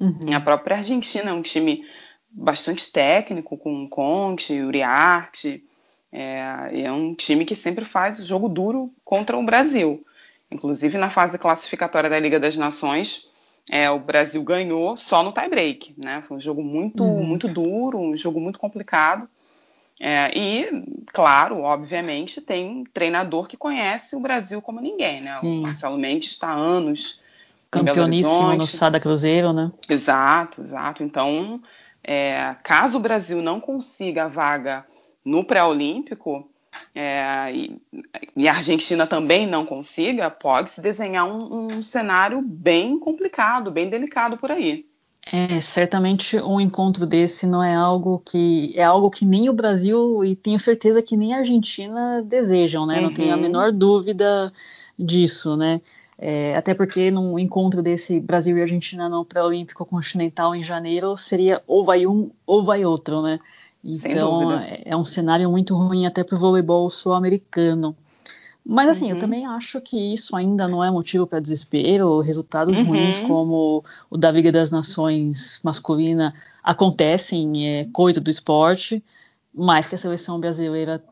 Uhum. 0.00 0.34
A 0.34 0.40
própria 0.40 0.76
Argentina 0.76 1.30
é 1.30 1.32
um 1.32 1.42
time 1.42 1.84
bastante 2.30 2.90
técnico, 2.90 3.56
com 3.56 3.88
Conte, 3.88 4.60
Uriarte. 4.60 5.62
É, 6.10 6.82
é 6.84 6.92
um 6.92 7.14
time 7.14 7.44
que 7.44 7.54
sempre 7.54 7.84
faz 7.84 8.24
jogo 8.26 8.48
duro 8.48 8.92
contra 9.04 9.36
o 9.36 9.44
Brasil. 9.44 10.04
Inclusive, 10.50 10.98
na 10.98 11.08
fase 11.08 11.38
classificatória 11.38 12.10
da 12.10 12.18
Liga 12.18 12.38
das 12.38 12.56
Nações, 12.56 13.30
é, 13.70 13.90
o 13.90 13.98
Brasil 13.98 14.42
ganhou 14.42 14.96
só 14.96 15.22
no 15.22 15.32
tie-break. 15.32 15.94
Né? 15.96 16.22
Foi 16.26 16.36
um 16.36 16.40
jogo 16.40 16.62
muito, 16.62 17.04
uhum. 17.04 17.24
muito 17.24 17.48
duro, 17.48 17.98
um 17.98 18.16
jogo 18.16 18.40
muito 18.40 18.58
complicado. 18.58 19.28
É, 20.04 20.36
e, 20.36 20.84
claro, 21.12 21.60
obviamente, 21.60 22.40
tem 22.40 22.66
um 22.66 22.84
treinador 22.92 23.46
que 23.46 23.56
conhece 23.56 24.16
o 24.16 24.20
Brasil 24.20 24.60
como 24.60 24.80
ninguém, 24.80 25.20
né? 25.20 25.30
Sim. 25.36 25.60
O 25.60 25.62
Marcelo 25.62 25.96
Mendes 25.96 26.32
está 26.32 26.48
há 26.48 26.56
anos. 26.56 27.22
Campeoníssimo 27.70 28.56
no 28.56 28.64
Sada 28.64 28.98
Cruzeiro, 28.98 29.52
né? 29.52 29.70
Exato, 29.88 30.60
exato. 30.60 31.04
Então, 31.04 31.62
é, 32.02 32.56
caso 32.64 32.98
o 32.98 33.00
Brasil 33.00 33.40
não 33.40 33.60
consiga 33.60 34.24
a 34.24 34.28
vaga 34.28 34.84
no 35.24 35.44
pré-olímpico, 35.44 36.50
é, 36.92 37.52
e, 37.54 37.80
e, 38.36 38.48
a 38.48 38.54
Argentina 38.54 39.06
também 39.06 39.46
não 39.46 39.64
consiga, 39.64 40.28
pode-se 40.28 40.80
desenhar 40.80 41.26
um, 41.26 41.66
um 41.66 41.82
cenário 41.82 42.42
bem 42.42 42.98
complicado, 42.98 43.70
bem 43.70 43.88
delicado 43.88 44.36
por 44.36 44.50
aí. 44.50 44.84
É, 45.30 45.60
certamente 45.60 46.36
um 46.38 46.60
encontro 46.60 47.06
desse 47.06 47.46
não 47.46 47.62
é 47.62 47.74
algo 47.74 48.20
que 48.24 48.72
é 48.76 48.82
algo 48.82 49.08
que 49.08 49.24
nem 49.24 49.48
o 49.48 49.52
Brasil 49.52 50.24
e 50.24 50.34
tenho 50.34 50.58
certeza 50.58 51.00
que 51.00 51.16
nem 51.16 51.32
a 51.32 51.38
Argentina 51.38 52.20
desejam, 52.22 52.84
né? 52.86 52.96
Uhum. 52.96 53.02
Não 53.02 53.14
tenho 53.14 53.32
a 53.32 53.36
uhum. 53.36 53.42
menor 53.42 53.72
dúvida 53.72 54.52
disso, 54.98 55.56
né? 55.56 55.80
É, 56.18 56.56
até 56.56 56.74
porque 56.74 57.10
num 57.10 57.38
encontro 57.38 57.82
desse 57.82 58.20
Brasil 58.20 58.58
e 58.58 58.60
Argentina 58.62 59.08
no 59.08 59.24
pré-olímpico 59.24 59.86
continental 59.86 60.54
em 60.54 60.62
janeiro 60.62 61.16
seria 61.16 61.62
ou 61.66 61.84
vai 61.84 62.06
um 62.06 62.30
ou 62.44 62.64
vai 62.64 62.84
outro, 62.84 63.22
né? 63.22 63.38
Então 63.84 64.52
é, 64.58 64.82
é 64.84 64.96
um 64.96 65.04
cenário 65.04 65.48
muito 65.50 65.76
ruim 65.76 66.04
até 66.06 66.22
para 66.24 66.36
o 66.36 66.38
voleibol 66.38 66.88
sul-americano. 66.90 67.96
Mas 68.64 68.88
assim, 68.88 69.06
uhum. 69.06 69.10
eu 69.12 69.18
também 69.18 69.44
acho 69.44 69.80
que 69.80 70.12
isso 70.12 70.36
ainda 70.36 70.68
não 70.68 70.84
é 70.84 70.90
motivo 70.90 71.26
para 71.26 71.40
desespero. 71.40 72.20
Resultados 72.20 72.78
uhum. 72.78 72.84
ruins 72.84 73.18
como 73.18 73.82
o 74.08 74.16
da 74.16 74.30
Liga 74.30 74.52
das 74.52 74.70
Nações 74.70 75.60
masculina 75.64 76.32
acontecem, 76.62 77.68
é 77.68 77.84
coisa 77.92 78.20
do 78.20 78.30
esporte, 78.30 79.02
mas 79.52 79.86
que 79.86 79.96
a 79.96 79.98
seleção 79.98 80.38
brasileira 80.38 81.02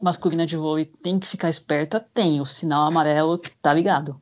masculina 0.00 0.46
de 0.46 0.56
vôlei 0.56 0.86
tem 0.86 1.18
que 1.18 1.26
ficar 1.26 1.48
esperta, 1.48 2.04
tem. 2.14 2.40
O 2.40 2.46
sinal 2.46 2.86
amarelo 2.86 3.38
tá 3.60 3.74
ligado. 3.74 4.20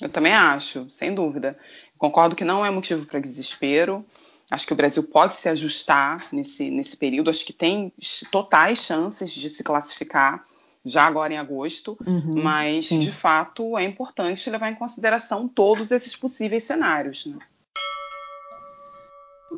Eu 0.00 0.08
também 0.08 0.32
acho, 0.32 0.88
sem 0.90 1.14
dúvida. 1.14 1.58
Concordo 1.98 2.34
que 2.34 2.44
não 2.44 2.64
é 2.64 2.70
motivo 2.70 3.04
para 3.04 3.20
desespero. 3.20 4.04
Acho 4.50 4.66
que 4.66 4.72
o 4.72 4.76
Brasil 4.76 5.02
pode 5.02 5.34
se 5.34 5.48
ajustar 5.48 6.26
nesse, 6.32 6.70
nesse 6.70 6.96
período. 6.96 7.30
Acho 7.30 7.44
que 7.44 7.52
tem 7.52 7.92
totais 8.30 8.78
chances 8.78 9.32
de 9.32 9.50
se 9.50 9.62
classificar 9.62 10.44
já 10.84 11.04
agora 11.04 11.32
em 11.32 11.38
agosto, 11.38 11.96
uhum, 12.04 12.42
mas 12.42 12.88
sim. 12.88 12.98
de 12.98 13.12
fato 13.12 13.78
é 13.78 13.84
importante 13.84 14.50
levar 14.50 14.70
em 14.70 14.74
consideração 14.74 15.46
todos 15.46 15.90
esses 15.90 16.16
possíveis 16.16 16.64
cenários. 16.64 17.26
Né? 17.26 17.38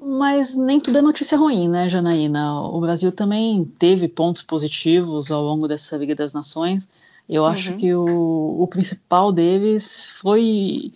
Mas 0.03 0.55
nem 0.55 0.79
tudo 0.79 0.99
é 0.99 1.03
notícia 1.03 1.39
ruim, 1.39 1.69
né, 1.69 1.89
Janaína? 1.89 2.61
O 2.63 2.81
Brasil 2.81 3.11
também 3.11 3.65
teve 3.79 4.07
pontos 4.07 4.43
positivos 4.43 5.31
ao 5.31 5.43
longo 5.43 5.67
dessa 5.67 5.97
Liga 5.97 6.15
das 6.15 6.33
Nações. 6.33 6.89
Eu 7.29 7.47
acho 7.47 7.71
uhum. 7.71 7.77
que 7.79 7.95
o, 7.95 8.63
o 8.63 8.67
principal 8.67 9.33
deles 9.33 10.11
foi 10.21 10.93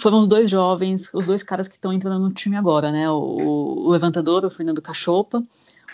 foram 0.00 0.18
os 0.18 0.26
dois 0.26 0.48
jovens, 0.48 1.12
os 1.12 1.26
dois 1.26 1.42
caras 1.42 1.68
que 1.68 1.74
estão 1.74 1.92
entrando 1.92 2.22
no 2.22 2.32
time 2.32 2.56
agora, 2.56 2.90
né? 2.90 3.10
O, 3.10 3.84
o 3.84 3.90
levantador, 3.90 4.44
o 4.44 4.50
Fernando 4.50 4.80
Cachopa, 4.80 5.42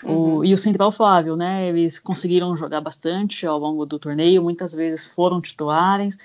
Uhum. 0.03 0.37
O, 0.37 0.45
e 0.45 0.53
o 0.53 0.57
Central 0.57 0.91
Flávio, 0.91 1.35
né? 1.35 1.69
Eles 1.69 1.99
conseguiram 1.99 2.55
jogar 2.55 2.81
bastante 2.81 3.45
ao 3.45 3.57
longo 3.57 3.85
do 3.85 3.99
torneio, 3.99 4.43
muitas 4.43 4.73
vezes 4.73 5.05
foram 5.05 5.41
titulares, 5.41 6.17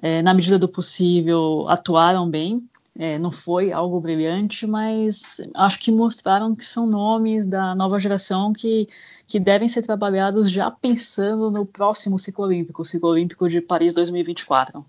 é, 0.00 0.22
na 0.22 0.32
medida 0.32 0.58
do 0.58 0.68
possível 0.68 1.66
atuaram 1.68 2.28
bem. 2.28 2.62
É, 3.00 3.16
não 3.16 3.30
foi 3.30 3.70
algo 3.70 4.00
brilhante, 4.00 4.66
mas 4.66 5.40
acho 5.54 5.78
que 5.78 5.92
mostraram 5.92 6.56
que 6.56 6.64
são 6.64 6.84
nomes 6.84 7.46
da 7.46 7.72
nova 7.72 7.96
geração 8.00 8.52
que, 8.52 8.88
que 9.24 9.38
devem 9.38 9.68
ser 9.68 9.82
trabalhados 9.82 10.50
já 10.50 10.68
pensando 10.68 11.48
no 11.48 11.64
próximo 11.64 12.18
ciclo 12.18 12.44
olímpico, 12.44 12.82
o 12.82 12.84
ciclo 12.84 13.08
olímpico 13.08 13.48
de 13.48 13.60
Paris 13.60 13.94
2024. 13.94 14.84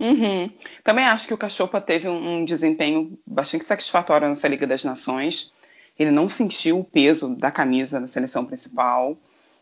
Uhum. 0.00 0.50
Também 0.82 1.04
acho 1.04 1.28
que 1.28 1.34
o 1.34 1.36
Cachopa 1.36 1.78
teve 1.78 2.08
um, 2.08 2.38
um 2.38 2.44
desempenho 2.46 3.18
bastante 3.26 3.66
satisfatório 3.66 4.26
nessa 4.26 4.48
Liga 4.48 4.66
das 4.66 4.82
Nações. 4.82 5.52
Ele 5.98 6.10
não 6.10 6.28
sentiu 6.28 6.80
o 6.80 6.84
peso 6.84 7.36
da 7.36 7.50
camisa 7.50 8.00
da 8.00 8.06
seleção 8.06 8.44
principal. 8.44 9.16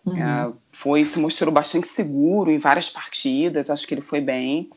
Uhum. 0.04 0.16
É, 0.16 0.52
foi 0.70 1.04
se 1.04 1.18
mostrou 1.18 1.52
bastante 1.52 1.88
seguro 1.88 2.50
em 2.50 2.58
várias 2.58 2.88
partidas. 2.90 3.70
Acho 3.70 3.86
que 3.86 3.94
ele 3.94 4.00
foi 4.00 4.20
bem. 4.20 4.70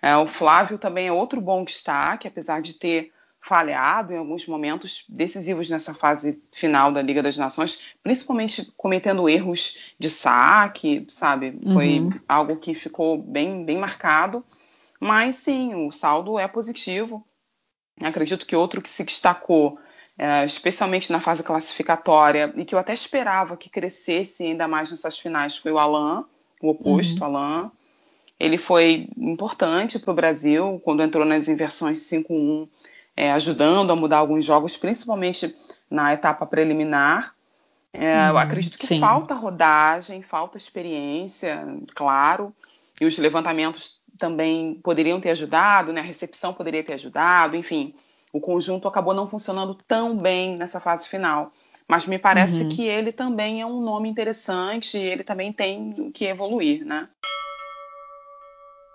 É, 0.00 0.16
o 0.16 0.26
Flávio 0.26 0.78
também 0.78 1.08
é 1.08 1.12
outro 1.12 1.40
bom 1.40 1.64
destaque, 1.64 2.26
apesar 2.26 2.60
de 2.60 2.74
ter 2.74 3.12
falhado 3.40 4.12
em 4.12 4.16
alguns 4.16 4.46
momentos 4.46 5.04
decisivos 5.08 5.68
nessa 5.68 5.92
fase 5.92 6.40
final 6.52 6.92
da 6.92 7.02
Liga 7.02 7.22
das 7.22 7.36
Nações, 7.36 7.82
principalmente 8.02 8.72
cometendo 8.76 9.28
erros 9.28 9.78
de 9.98 10.08
saque, 10.08 11.04
sabe? 11.08 11.58
Foi 11.72 11.98
uhum. 11.98 12.10
algo 12.28 12.56
que 12.56 12.72
ficou 12.72 13.18
bem, 13.18 13.64
bem 13.64 13.76
marcado. 13.78 14.44
Mas 15.00 15.36
sim, 15.36 15.74
o 15.74 15.90
saldo 15.90 16.38
é 16.38 16.46
positivo. 16.46 17.26
Acredito 18.00 18.46
que 18.46 18.54
outro 18.54 18.80
que 18.80 18.88
se 18.88 19.02
destacou 19.02 19.76
é, 20.18 20.44
especialmente 20.44 21.10
na 21.10 21.20
fase 21.20 21.42
classificatória, 21.42 22.52
e 22.56 22.64
que 22.64 22.74
eu 22.74 22.78
até 22.78 22.92
esperava 22.92 23.56
que 23.56 23.70
crescesse 23.70 24.44
ainda 24.44 24.68
mais 24.68 24.90
nessas 24.90 25.18
finais, 25.18 25.56
foi 25.56 25.72
o 25.72 25.78
Alain, 25.78 26.24
o 26.60 26.70
oposto, 26.70 27.24
uhum. 27.24 27.36
Alain. 27.36 27.70
ele 28.38 28.58
foi 28.58 29.08
importante 29.16 29.98
para 29.98 30.12
o 30.12 30.14
Brasil 30.14 30.80
quando 30.84 31.02
entrou 31.02 31.24
nas 31.24 31.48
inversões 31.48 31.98
5-1, 32.00 32.68
é, 33.16 33.32
ajudando 33.32 33.90
a 33.90 33.96
mudar 33.96 34.18
alguns 34.18 34.44
jogos, 34.44 34.76
principalmente 34.76 35.54
na 35.90 36.12
etapa 36.12 36.46
preliminar. 36.46 37.34
É, 37.92 38.28
eu 38.28 38.32
uhum, 38.32 38.38
acredito 38.38 38.78
que 38.78 38.86
sim. 38.86 39.00
falta 39.00 39.34
rodagem, 39.34 40.22
falta 40.22 40.56
experiência, 40.56 41.62
claro, 41.94 42.54
e 43.00 43.04
os 43.04 43.18
levantamentos 43.18 44.00
também 44.18 44.74
poderiam 44.82 45.20
ter 45.20 45.30
ajudado, 45.30 45.92
né? 45.92 46.00
a 46.00 46.04
recepção 46.04 46.54
poderia 46.54 46.84
ter 46.84 46.94
ajudado, 46.94 47.56
enfim, 47.56 47.94
o 48.32 48.40
conjunto 48.40 48.88
acabou 48.88 49.12
não 49.12 49.28
funcionando 49.28 49.74
tão 49.86 50.16
bem 50.16 50.56
nessa 50.56 50.80
fase 50.80 51.08
final. 51.08 51.52
Mas 51.86 52.06
me 52.06 52.18
parece 52.18 52.62
uhum. 52.62 52.68
que 52.70 52.86
ele 52.86 53.12
também 53.12 53.60
é 53.60 53.66
um 53.66 53.80
nome 53.80 54.08
interessante, 54.08 54.96
ele 54.96 55.22
também 55.22 55.52
tem 55.52 56.10
que 56.12 56.24
evoluir, 56.24 56.84
né? 56.84 57.08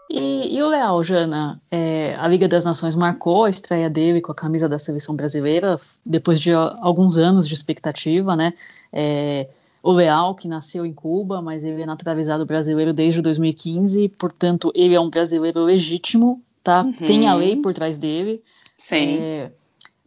E, 0.10 0.56
e, 0.56 0.63
o 0.63 0.70
Leal, 0.70 1.03
Jana, 1.03 1.62
é, 1.70 2.15
a 2.15 2.27
Liga 2.27 2.48
das 2.48 2.63
Nações 2.63 2.96
marcou 2.96 3.44
a 3.44 3.50
estreia 3.50 3.89
dele 3.89 4.22
com 4.22 4.32
a 4.32 4.36
camisa 4.36 4.67
da 4.67 4.79
seleção 4.79 5.13
brasileira 5.15 5.77
depois 6.06 6.39
de 6.39 6.53
alguns 6.53 7.17
anos 7.17 7.46
de 7.48 7.53
expectativa, 7.53 8.34
né? 8.34 8.53
É, 8.91 9.50
o 9.84 9.91
Leal, 9.91 10.34
que 10.34 10.48
nasceu 10.48 10.86
em 10.86 10.94
Cuba, 10.94 11.41
mas 11.41 11.63
ele 11.63 11.82
é 11.82 11.86
naturalizado 11.86 12.46
brasileiro 12.46 12.94
desde 12.94 13.22
2015, 13.22 14.08
portanto, 14.10 14.72
ele 14.74 14.96
é 14.96 15.00
um 15.00 15.10
brasileiro 15.10 15.62
legítimo, 15.62 16.41
tá? 16.63 16.84
Uhum. 16.84 16.94
Tem 16.94 17.27
a 17.27 17.34
lei 17.34 17.58
por 17.58 17.74
trás 17.74 17.98
dele. 17.98 18.41
Sim. 18.77 19.17
É, 19.19 19.51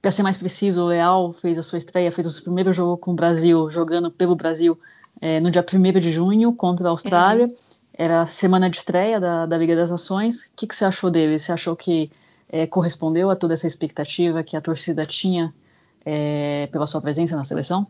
Para 0.00 0.10
ser 0.10 0.22
mais 0.22 0.36
preciso, 0.36 0.82
o 0.82 0.86
Leal 0.86 1.32
fez 1.32 1.58
a 1.58 1.62
sua 1.62 1.78
estreia, 1.78 2.12
fez 2.12 2.26
o 2.26 2.30
seu 2.30 2.44
primeiro 2.44 2.72
jogo 2.72 2.96
com 2.96 3.12
o 3.12 3.14
Brasil, 3.14 3.68
jogando 3.70 4.10
pelo 4.10 4.36
Brasil 4.36 4.78
é, 5.20 5.40
no 5.40 5.50
dia 5.50 5.64
1 5.64 6.00
de 6.00 6.12
junho 6.12 6.52
contra 6.52 6.88
a 6.88 6.90
Austrália. 6.90 7.46
Uhum 7.46 7.56
era 8.00 8.22
a 8.22 8.26
semana 8.26 8.70
de 8.70 8.78
estreia 8.78 9.20
da, 9.20 9.44
da 9.44 9.58
Liga 9.58 9.76
das 9.76 9.90
Nações. 9.90 10.46
O 10.46 10.52
que, 10.56 10.66
que 10.66 10.74
você 10.74 10.86
achou 10.86 11.10
dele? 11.10 11.38
Você 11.38 11.52
achou 11.52 11.76
que 11.76 12.10
é, 12.48 12.66
correspondeu 12.66 13.28
a 13.28 13.36
toda 13.36 13.52
essa 13.52 13.66
expectativa 13.66 14.42
que 14.42 14.56
a 14.56 14.60
torcida 14.60 15.04
tinha 15.04 15.52
é, 16.02 16.66
pela 16.72 16.86
sua 16.86 17.02
presença 17.02 17.36
na 17.36 17.44
seleção? 17.44 17.86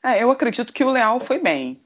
É, 0.00 0.22
eu 0.22 0.30
acredito 0.30 0.72
que 0.72 0.84
o 0.84 0.92
Leal 0.92 1.18
foi 1.18 1.40
bem, 1.40 1.80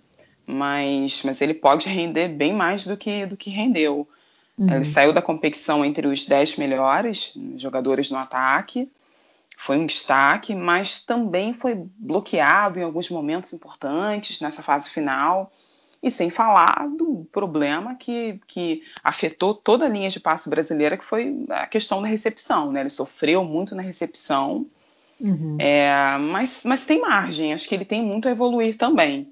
mas, 0.46 1.22
mas 1.24 1.40
ele 1.40 1.54
pode 1.54 1.88
render 1.88 2.28
bem 2.28 2.52
mais 2.52 2.86
do 2.86 2.94
que, 2.94 3.24
do 3.24 3.38
que 3.38 3.48
rendeu. 3.48 4.06
Uhum. 4.60 4.74
Ele 4.74 4.84
saiu 4.84 5.10
da 5.10 5.22
competição 5.22 5.82
entre 5.82 6.06
os 6.06 6.26
10 6.26 6.58
melhores 6.58 7.32
jogadores 7.56 8.10
no 8.10 8.18
ataque, 8.18 8.92
foi 9.56 9.78
um 9.78 9.86
destaque, 9.86 10.54
mas 10.54 11.02
também 11.02 11.54
foi 11.54 11.86
bloqueado 11.96 12.78
em 12.78 12.82
alguns 12.82 13.08
momentos 13.08 13.54
importantes 13.54 14.38
nessa 14.40 14.62
fase 14.62 14.90
final. 14.90 15.50
E 16.02 16.10
sem 16.10 16.30
falar 16.30 16.88
do 16.96 17.26
problema 17.30 17.94
que, 17.94 18.40
que 18.46 18.82
afetou 19.04 19.54
toda 19.54 19.84
a 19.84 19.88
linha 19.88 20.08
de 20.08 20.18
passe 20.18 20.48
brasileira, 20.48 20.96
que 20.96 21.04
foi 21.04 21.44
a 21.50 21.66
questão 21.66 22.00
da 22.00 22.08
recepção. 22.08 22.72
Né? 22.72 22.80
Ele 22.80 22.90
sofreu 22.90 23.44
muito 23.44 23.74
na 23.74 23.82
recepção, 23.82 24.66
uhum. 25.20 25.56
é, 25.58 26.16
mas, 26.18 26.62
mas 26.64 26.84
tem 26.84 27.02
margem, 27.02 27.52
acho 27.52 27.68
que 27.68 27.74
ele 27.74 27.84
tem 27.84 28.02
muito 28.02 28.28
a 28.28 28.30
evoluir 28.30 28.78
também. 28.78 29.30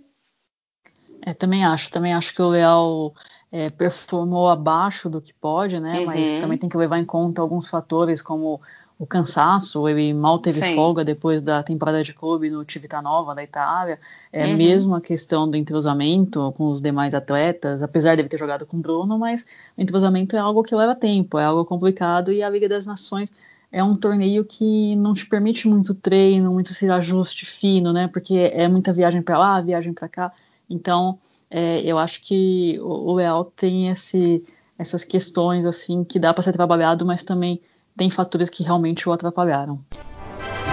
É, 1.22 1.32
também 1.32 1.64
acho, 1.64 1.90
também 1.90 2.12
acho 2.12 2.34
que 2.34 2.42
o 2.42 2.48
Leal 2.48 3.14
é, 3.50 3.70
performou 3.70 4.48
abaixo 4.48 5.08
do 5.08 5.20
que 5.20 5.32
pode, 5.32 5.78
né? 5.80 6.00
Uhum. 6.00 6.06
Mas 6.06 6.32
também 6.34 6.58
tem 6.58 6.68
que 6.68 6.76
levar 6.76 6.98
em 6.98 7.04
conta 7.04 7.40
alguns 7.40 7.66
fatores 7.68 8.20
como 8.20 8.60
o 8.98 9.06
cansaço, 9.06 9.88
ele 9.88 10.12
mal 10.12 10.40
teve 10.40 10.58
Sim. 10.58 10.74
folga 10.74 11.04
depois 11.04 11.40
da 11.40 11.62
temporada 11.62 12.02
de 12.02 12.12
clube 12.12 12.50
no 12.50 12.68
Civitanova 12.68 13.32
da 13.32 13.44
Itália, 13.44 13.98
é 14.32 14.44
uhum. 14.44 14.56
mesmo 14.56 14.96
a 14.96 15.00
questão 15.00 15.48
do 15.48 15.56
entrosamento 15.56 16.52
com 16.56 16.68
os 16.68 16.82
demais 16.82 17.14
atletas, 17.14 17.80
apesar 17.80 18.16
de 18.16 18.22
ele 18.22 18.28
ter 18.28 18.36
jogado 18.36 18.66
com 18.66 18.76
o 18.76 18.80
Bruno, 18.80 19.16
mas 19.16 19.44
o 19.76 19.80
entrosamento 19.80 20.34
é 20.34 20.40
algo 20.40 20.64
que 20.64 20.74
leva 20.74 20.96
tempo, 20.96 21.38
é 21.38 21.44
algo 21.44 21.64
complicado 21.64 22.32
e 22.32 22.42
a 22.42 22.50
Liga 22.50 22.68
das 22.68 22.86
Nações 22.86 23.32
é 23.70 23.84
um 23.84 23.94
torneio 23.94 24.44
que 24.44 24.96
não 24.96 25.14
te 25.14 25.26
permite 25.26 25.68
muito 25.68 25.94
treino, 25.94 26.52
muito 26.52 26.72
esse 26.72 26.90
ajuste 26.90 27.46
fino, 27.46 27.92
né? 27.92 28.08
Porque 28.08 28.50
é 28.52 28.66
muita 28.66 28.92
viagem 28.92 29.22
para 29.22 29.38
lá, 29.38 29.60
viagem 29.60 29.92
para 29.92 30.08
cá. 30.08 30.32
Então, 30.68 31.18
é, 31.50 31.80
eu 31.80 31.98
acho 31.98 32.20
que 32.22 32.78
o, 32.80 33.10
o 33.10 33.14
Leal 33.14 33.44
tem 33.44 33.88
esse, 33.88 34.42
essas 34.78 35.04
questões 35.04 35.64
assim 35.64 36.04
que 36.04 36.18
dá 36.18 36.32
para 36.32 36.42
ser 36.42 36.52
trabalhado, 36.52 37.06
mas 37.06 37.22
também 37.22 37.60
tem 37.96 38.10
fatores 38.10 38.48
que 38.50 38.62
realmente 38.62 39.08
o 39.08 39.12
atrapalharam. 39.12 39.80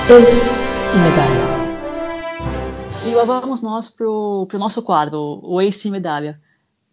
Ex 0.10 0.46
e 0.94 0.98
medalha. 0.98 1.56
E 3.08 3.14
lá 3.14 3.24
vamos 3.24 3.62
nós 3.62 3.88
pro, 3.88 4.46
pro 4.48 4.60
nosso 4.60 4.82
quadro, 4.82 5.40
o 5.44 5.62
Ace 5.62 5.88
e 5.88 5.92
medalha. 5.92 6.42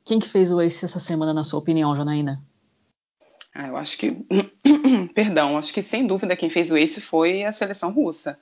Quem 0.04 0.18
que 0.18 0.28
fez 0.28 0.50
o 0.50 0.60
Ace 0.60 0.84
essa 0.84 1.00
semana, 1.00 1.32
na 1.32 1.44
sua 1.44 1.58
opinião, 1.58 1.96
Janaína? 1.96 2.42
Ah, 3.54 3.68
eu 3.68 3.76
acho 3.76 3.98
que, 3.98 4.16
perdão, 5.14 5.56
acho 5.56 5.72
que 5.72 5.82
sem 5.82 6.06
dúvida 6.06 6.36
quem 6.36 6.48
fez 6.50 6.70
o 6.70 6.76
Ace 6.76 7.00
foi 7.00 7.44
a 7.44 7.52
seleção 7.52 7.90
russa. 7.92 8.38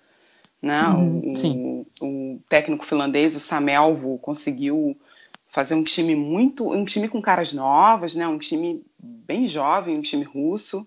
Né? 0.62 0.82
Uhum, 0.88 1.32
o, 1.32 1.86
o, 2.00 2.34
o, 2.34 2.40
técnico 2.48 2.84
finlandês, 2.84 3.34
o 3.34 3.40
Samelvo, 3.40 4.18
conseguiu 4.18 4.96
fazer 5.50 5.74
um 5.74 5.84
time 5.84 6.14
muito, 6.14 6.70
um 6.72 6.84
time 6.84 7.08
com 7.08 7.20
caras 7.20 7.52
novas, 7.52 8.14
né? 8.14 8.26
Um 8.26 8.38
time 8.38 8.82
bem 8.98 9.46
jovem, 9.46 9.96
um 9.96 10.02
time 10.02 10.24
russo 10.24 10.86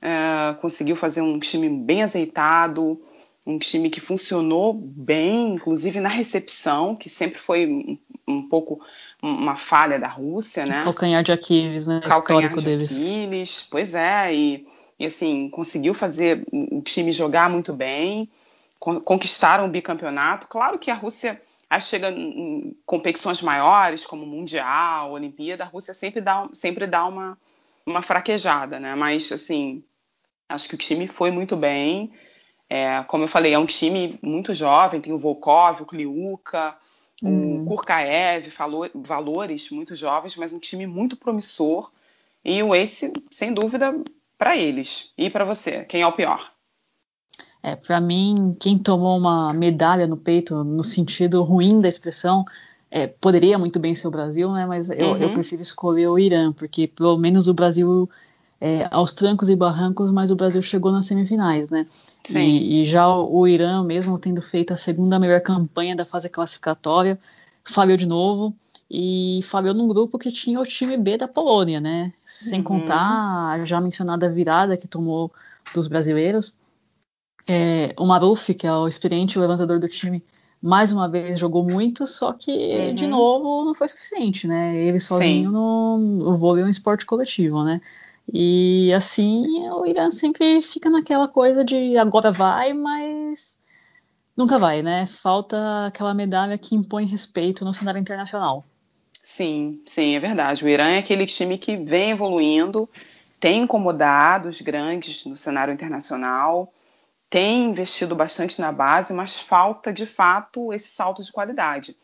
é, 0.00 0.54
conseguiu 0.60 0.96
fazer 0.96 1.20
um 1.20 1.38
time 1.38 1.68
bem 1.68 2.02
azeitado, 2.02 3.00
um 3.44 3.58
time 3.58 3.90
que 3.90 4.00
funcionou 4.00 4.72
bem, 4.72 5.54
inclusive 5.54 6.00
na 6.00 6.08
recepção, 6.08 6.94
que 6.94 7.08
sempre 7.08 7.38
foi 7.38 7.66
um, 7.66 7.98
um 8.26 8.42
pouco 8.48 8.80
uma 9.20 9.56
falha 9.56 9.98
da 9.98 10.06
Rússia, 10.06 10.64
né? 10.64 10.82
Calcanhar 10.82 11.22
de 11.24 11.32
Aquiles, 11.32 11.86
né? 11.86 12.00
Calcanhar 12.04 12.54
de 12.54 12.64
deles. 12.64 12.92
Aquiles, 12.92 13.66
pois 13.68 13.94
é, 13.94 14.32
e, 14.32 14.66
e 14.98 15.06
assim, 15.06 15.48
conseguiu 15.50 15.92
fazer 15.92 16.44
o 16.52 16.80
time 16.82 17.10
jogar 17.10 17.50
muito 17.50 17.72
bem, 17.72 18.28
conquistaram 18.78 19.64
o 19.64 19.68
bicampeonato. 19.68 20.46
Claro 20.46 20.78
que 20.78 20.90
a 20.90 20.94
Rússia 20.94 21.40
aí 21.70 21.80
chega 21.80 22.10
em 22.10 22.76
competições 22.86 23.42
maiores, 23.42 24.06
como 24.06 24.24
Mundial, 24.24 25.12
Olimpíada, 25.12 25.64
a 25.64 25.66
Rússia 25.66 25.92
sempre 25.92 26.20
dá, 26.20 26.48
sempre 26.52 26.86
dá 26.86 27.04
uma, 27.06 27.38
uma 27.84 28.02
fraquejada, 28.02 28.80
né? 28.80 28.94
Mas, 28.94 29.30
assim, 29.30 29.84
acho 30.48 30.68
que 30.68 30.74
o 30.74 30.78
time 30.78 31.06
foi 31.06 31.30
muito 31.30 31.56
bem. 31.56 32.12
É, 32.70 33.02
como 33.04 33.24
eu 33.24 33.28
falei, 33.28 33.52
é 33.52 33.58
um 33.58 33.66
time 33.66 34.18
muito 34.22 34.54
jovem, 34.54 35.00
tem 35.00 35.12
o 35.12 35.18
Volkov, 35.18 35.82
o 35.82 35.86
Kliuka, 35.86 36.76
hum. 37.22 37.62
o 37.62 37.66
Kurkaev, 37.66 38.50
falou, 38.50 38.88
valores 38.94 39.70
muito 39.70 39.94
jovens, 39.94 40.36
mas 40.36 40.52
um 40.52 40.58
time 40.58 40.86
muito 40.86 41.16
promissor. 41.16 41.90
E 42.44 42.62
o 42.62 42.74
Ace, 42.74 43.12
sem 43.30 43.52
dúvida, 43.52 43.94
para 44.38 44.56
eles. 44.56 45.12
E 45.18 45.28
para 45.28 45.44
você, 45.44 45.84
quem 45.84 46.00
é 46.00 46.06
o 46.06 46.12
pior? 46.12 46.50
É, 47.62 47.74
para 47.74 48.00
mim, 48.00 48.56
quem 48.58 48.78
tomou 48.78 49.16
uma 49.18 49.52
medalha 49.52 50.06
no 50.06 50.16
peito, 50.16 50.62
no 50.62 50.84
sentido 50.84 51.42
ruim 51.42 51.80
da 51.80 51.88
expressão, 51.88 52.44
é, 52.90 53.06
poderia 53.06 53.58
muito 53.58 53.78
bem 53.78 53.94
ser 53.94 54.08
o 54.08 54.10
Brasil, 54.10 54.50
né? 54.52 54.64
Mas 54.64 54.90
eu, 54.90 55.08
uhum. 55.08 55.16
eu 55.16 55.32
prefiro 55.32 55.60
escolher 55.60 56.08
o 56.08 56.18
Irã, 56.18 56.52
porque 56.52 56.86
pelo 56.86 57.18
menos 57.18 57.48
o 57.48 57.54
Brasil 57.54 58.08
é, 58.60 58.88
aos 58.90 59.12
trancos 59.12 59.50
e 59.50 59.56
barrancos, 59.56 60.10
mas 60.10 60.30
o 60.30 60.36
Brasil 60.36 60.62
chegou 60.62 60.90
nas 60.90 61.06
semifinais, 61.06 61.70
né? 61.70 61.86
Sim. 62.24 62.38
E, 62.38 62.82
e, 62.82 62.84
já 62.86 63.08
o, 63.08 63.40
o 63.40 63.48
Irã, 63.48 63.82
mesmo 63.84 64.18
tendo 64.18 64.40
feito 64.42 64.72
a 64.72 64.76
segunda 64.76 65.18
melhor 65.18 65.40
campanha 65.40 65.94
da 65.94 66.04
fase 66.04 66.28
classificatória, 66.28 67.18
falhou 67.64 67.96
de 67.96 68.06
novo 68.06 68.54
e 68.90 69.40
falhou 69.42 69.74
num 69.74 69.86
grupo 69.86 70.18
que 70.18 70.32
tinha 70.32 70.58
o 70.58 70.64
time 70.64 70.96
B 70.96 71.18
da 71.18 71.28
Polônia, 71.28 71.80
né? 71.80 72.12
Sem 72.24 72.60
uhum. 72.60 72.64
contar 72.64 73.52
a 73.52 73.64
já 73.64 73.80
mencionada 73.80 74.28
virada 74.28 74.76
que 74.76 74.88
tomou 74.88 75.30
dos 75.74 75.86
brasileiros. 75.86 76.54
É, 77.48 77.94
o 77.96 78.04
Maruf, 78.04 78.52
que 78.54 78.66
é 78.66 78.72
o 78.72 78.86
experiente 78.86 79.38
levantador 79.38 79.78
do 79.78 79.88
time, 79.88 80.22
mais 80.60 80.92
uma 80.92 81.08
vez 81.08 81.38
jogou 81.38 81.64
muito, 81.64 82.06
só 82.06 82.32
que 82.32 82.50
uhum. 82.50 82.94
de 82.94 83.06
novo 83.06 83.64
não 83.64 83.74
foi 83.74 83.88
suficiente, 83.88 84.46
né? 84.46 84.76
Ele 84.76 85.00
sozinho 85.00 85.50
no, 85.50 85.98
no 85.98 86.36
vôlei 86.36 86.62
é 86.62 86.66
um 86.66 86.70
esporte 86.70 87.06
coletivo, 87.06 87.64
né? 87.64 87.80
E 88.30 88.92
assim 88.92 89.46
o 89.70 89.86
Irã 89.86 90.10
sempre 90.10 90.60
fica 90.60 90.90
naquela 90.90 91.26
coisa 91.26 91.64
de 91.64 91.96
agora 91.96 92.30
vai, 92.30 92.74
mas 92.74 93.56
nunca 94.36 94.58
vai, 94.58 94.82
né? 94.82 95.06
Falta 95.06 95.86
aquela 95.86 96.12
medalha 96.12 96.58
que 96.58 96.74
impõe 96.74 97.06
respeito 97.06 97.64
no 97.64 97.72
cenário 97.72 98.00
internacional. 98.00 98.64
Sim, 99.22 99.80
sim, 99.86 100.14
é 100.16 100.20
verdade. 100.20 100.64
O 100.64 100.68
Irã 100.68 100.88
é 100.88 100.98
aquele 100.98 101.24
time 101.24 101.56
que 101.56 101.76
vem 101.76 102.10
evoluindo, 102.10 102.88
tem 103.40 103.62
incomodado 103.62 104.48
os 104.48 104.60
grandes 104.60 105.24
no 105.24 105.36
cenário 105.36 105.72
internacional 105.72 106.70
tem 107.30 107.66
investido 107.66 108.14
bastante 108.14 108.60
na 108.60 108.72
base, 108.72 109.12
mas 109.12 109.38
falta 109.38 109.92
de 109.92 110.06
fato 110.06 110.72
esse 110.72 110.88
salto 110.88 111.22
de 111.22 111.30
qualidade. 111.30 111.96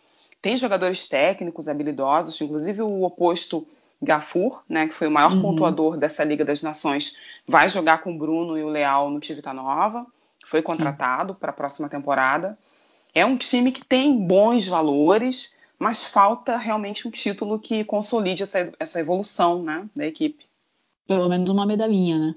Tem 0.42 0.56
jogadores 0.56 1.08
técnicos, 1.08 1.68
habilidosos, 1.68 2.38
inclusive 2.40 2.82
o 2.82 3.02
oposto 3.02 3.66
Gafur, 4.02 4.62
né, 4.68 4.86
que 4.86 4.92
foi 4.92 5.08
o 5.08 5.10
maior 5.10 5.32
uhum. 5.32 5.40
pontuador 5.40 5.96
dessa 5.96 6.22
Liga 6.22 6.44
das 6.44 6.62
Nações, 6.62 7.16
vai 7.48 7.68
jogar 7.68 8.02
com 8.02 8.14
o 8.14 8.18
Bruno 8.18 8.58
e 8.58 8.62
o 8.62 8.68
Leal 8.68 9.08
no 9.10 9.20
Nova, 9.54 10.06
foi 10.44 10.60
contratado 10.60 11.34
para 11.34 11.50
a 11.50 11.54
próxima 11.54 11.88
temporada. 11.88 12.58
É 13.14 13.24
um 13.24 13.36
time 13.38 13.72
que 13.72 13.82
tem 13.82 14.26
bons 14.26 14.66
valores, 14.66 15.56
mas 15.78 16.04
falta 16.04 16.58
realmente 16.58 17.08
um 17.08 17.10
título 17.10 17.58
que 17.58 17.82
consolide 17.84 18.42
essa, 18.42 18.70
essa 18.78 19.00
evolução 19.00 19.62
né, 19.62 19.88
da 19.96 20.06
equipe. 20.06 20.44
Pelo 21.06 21.28
menos 21.28 21.48
uma 21.48 21.64
medalhinha, 21.64 22.18
né? 22.18 22.34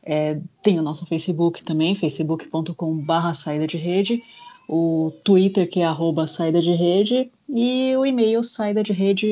é, 0.08 0.40
tem 0.64 0.80
o 0.80 0.82
nosso 0.82 1.06
Facebook 1.06 1.62
também, 1.64 1.94
facebook.com.br 1.94 3.34
saída 3.36 3.68
de 3.68 3.76
rede, 3.76 4.24
o 4.68 5.12
Twitter 5.24 5.70
que 5.70 5.82
é 5.82 5.86
arroba 5.86 6.26
saída 6.26 6.62
de 6.62 6.72
rede 6.72 7.30
e 7.50 7.96
o 7.98 8.06
e-mail 8.06 8.42
saída 8.42 8.82
de 8.82 8.94
rede 8.94 9.30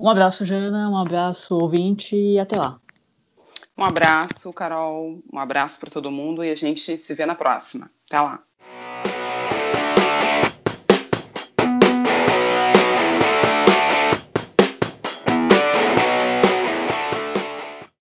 Um 0.00 0.08
abraço, 0.08 0.46
Jana, 0.46 0.88
um 0.88 0.96
abraço, 0.96 1.54
ouvinte, 1.54 2.16
e 2.16 2.38
até 2.38 2.56
lá. 2.56 2.80
Um 3.76 3.84
abraço, 3.84 4.52
Carol, 4.52 5.20
um 5.32 5.38
abraço 5.38 5.78
para 5.78 5.90
todo 5.90 6.10
mundo 6.10 6.42
e 6.42 6.50
a 6.50 6.54
gente 6.54 6.96
se 6.96 7.14
vê 7.14 7.26
na 7.26 7.34
próxima. 7.34 7.90
Até 8.08 8.20
lá. 8.20 8.42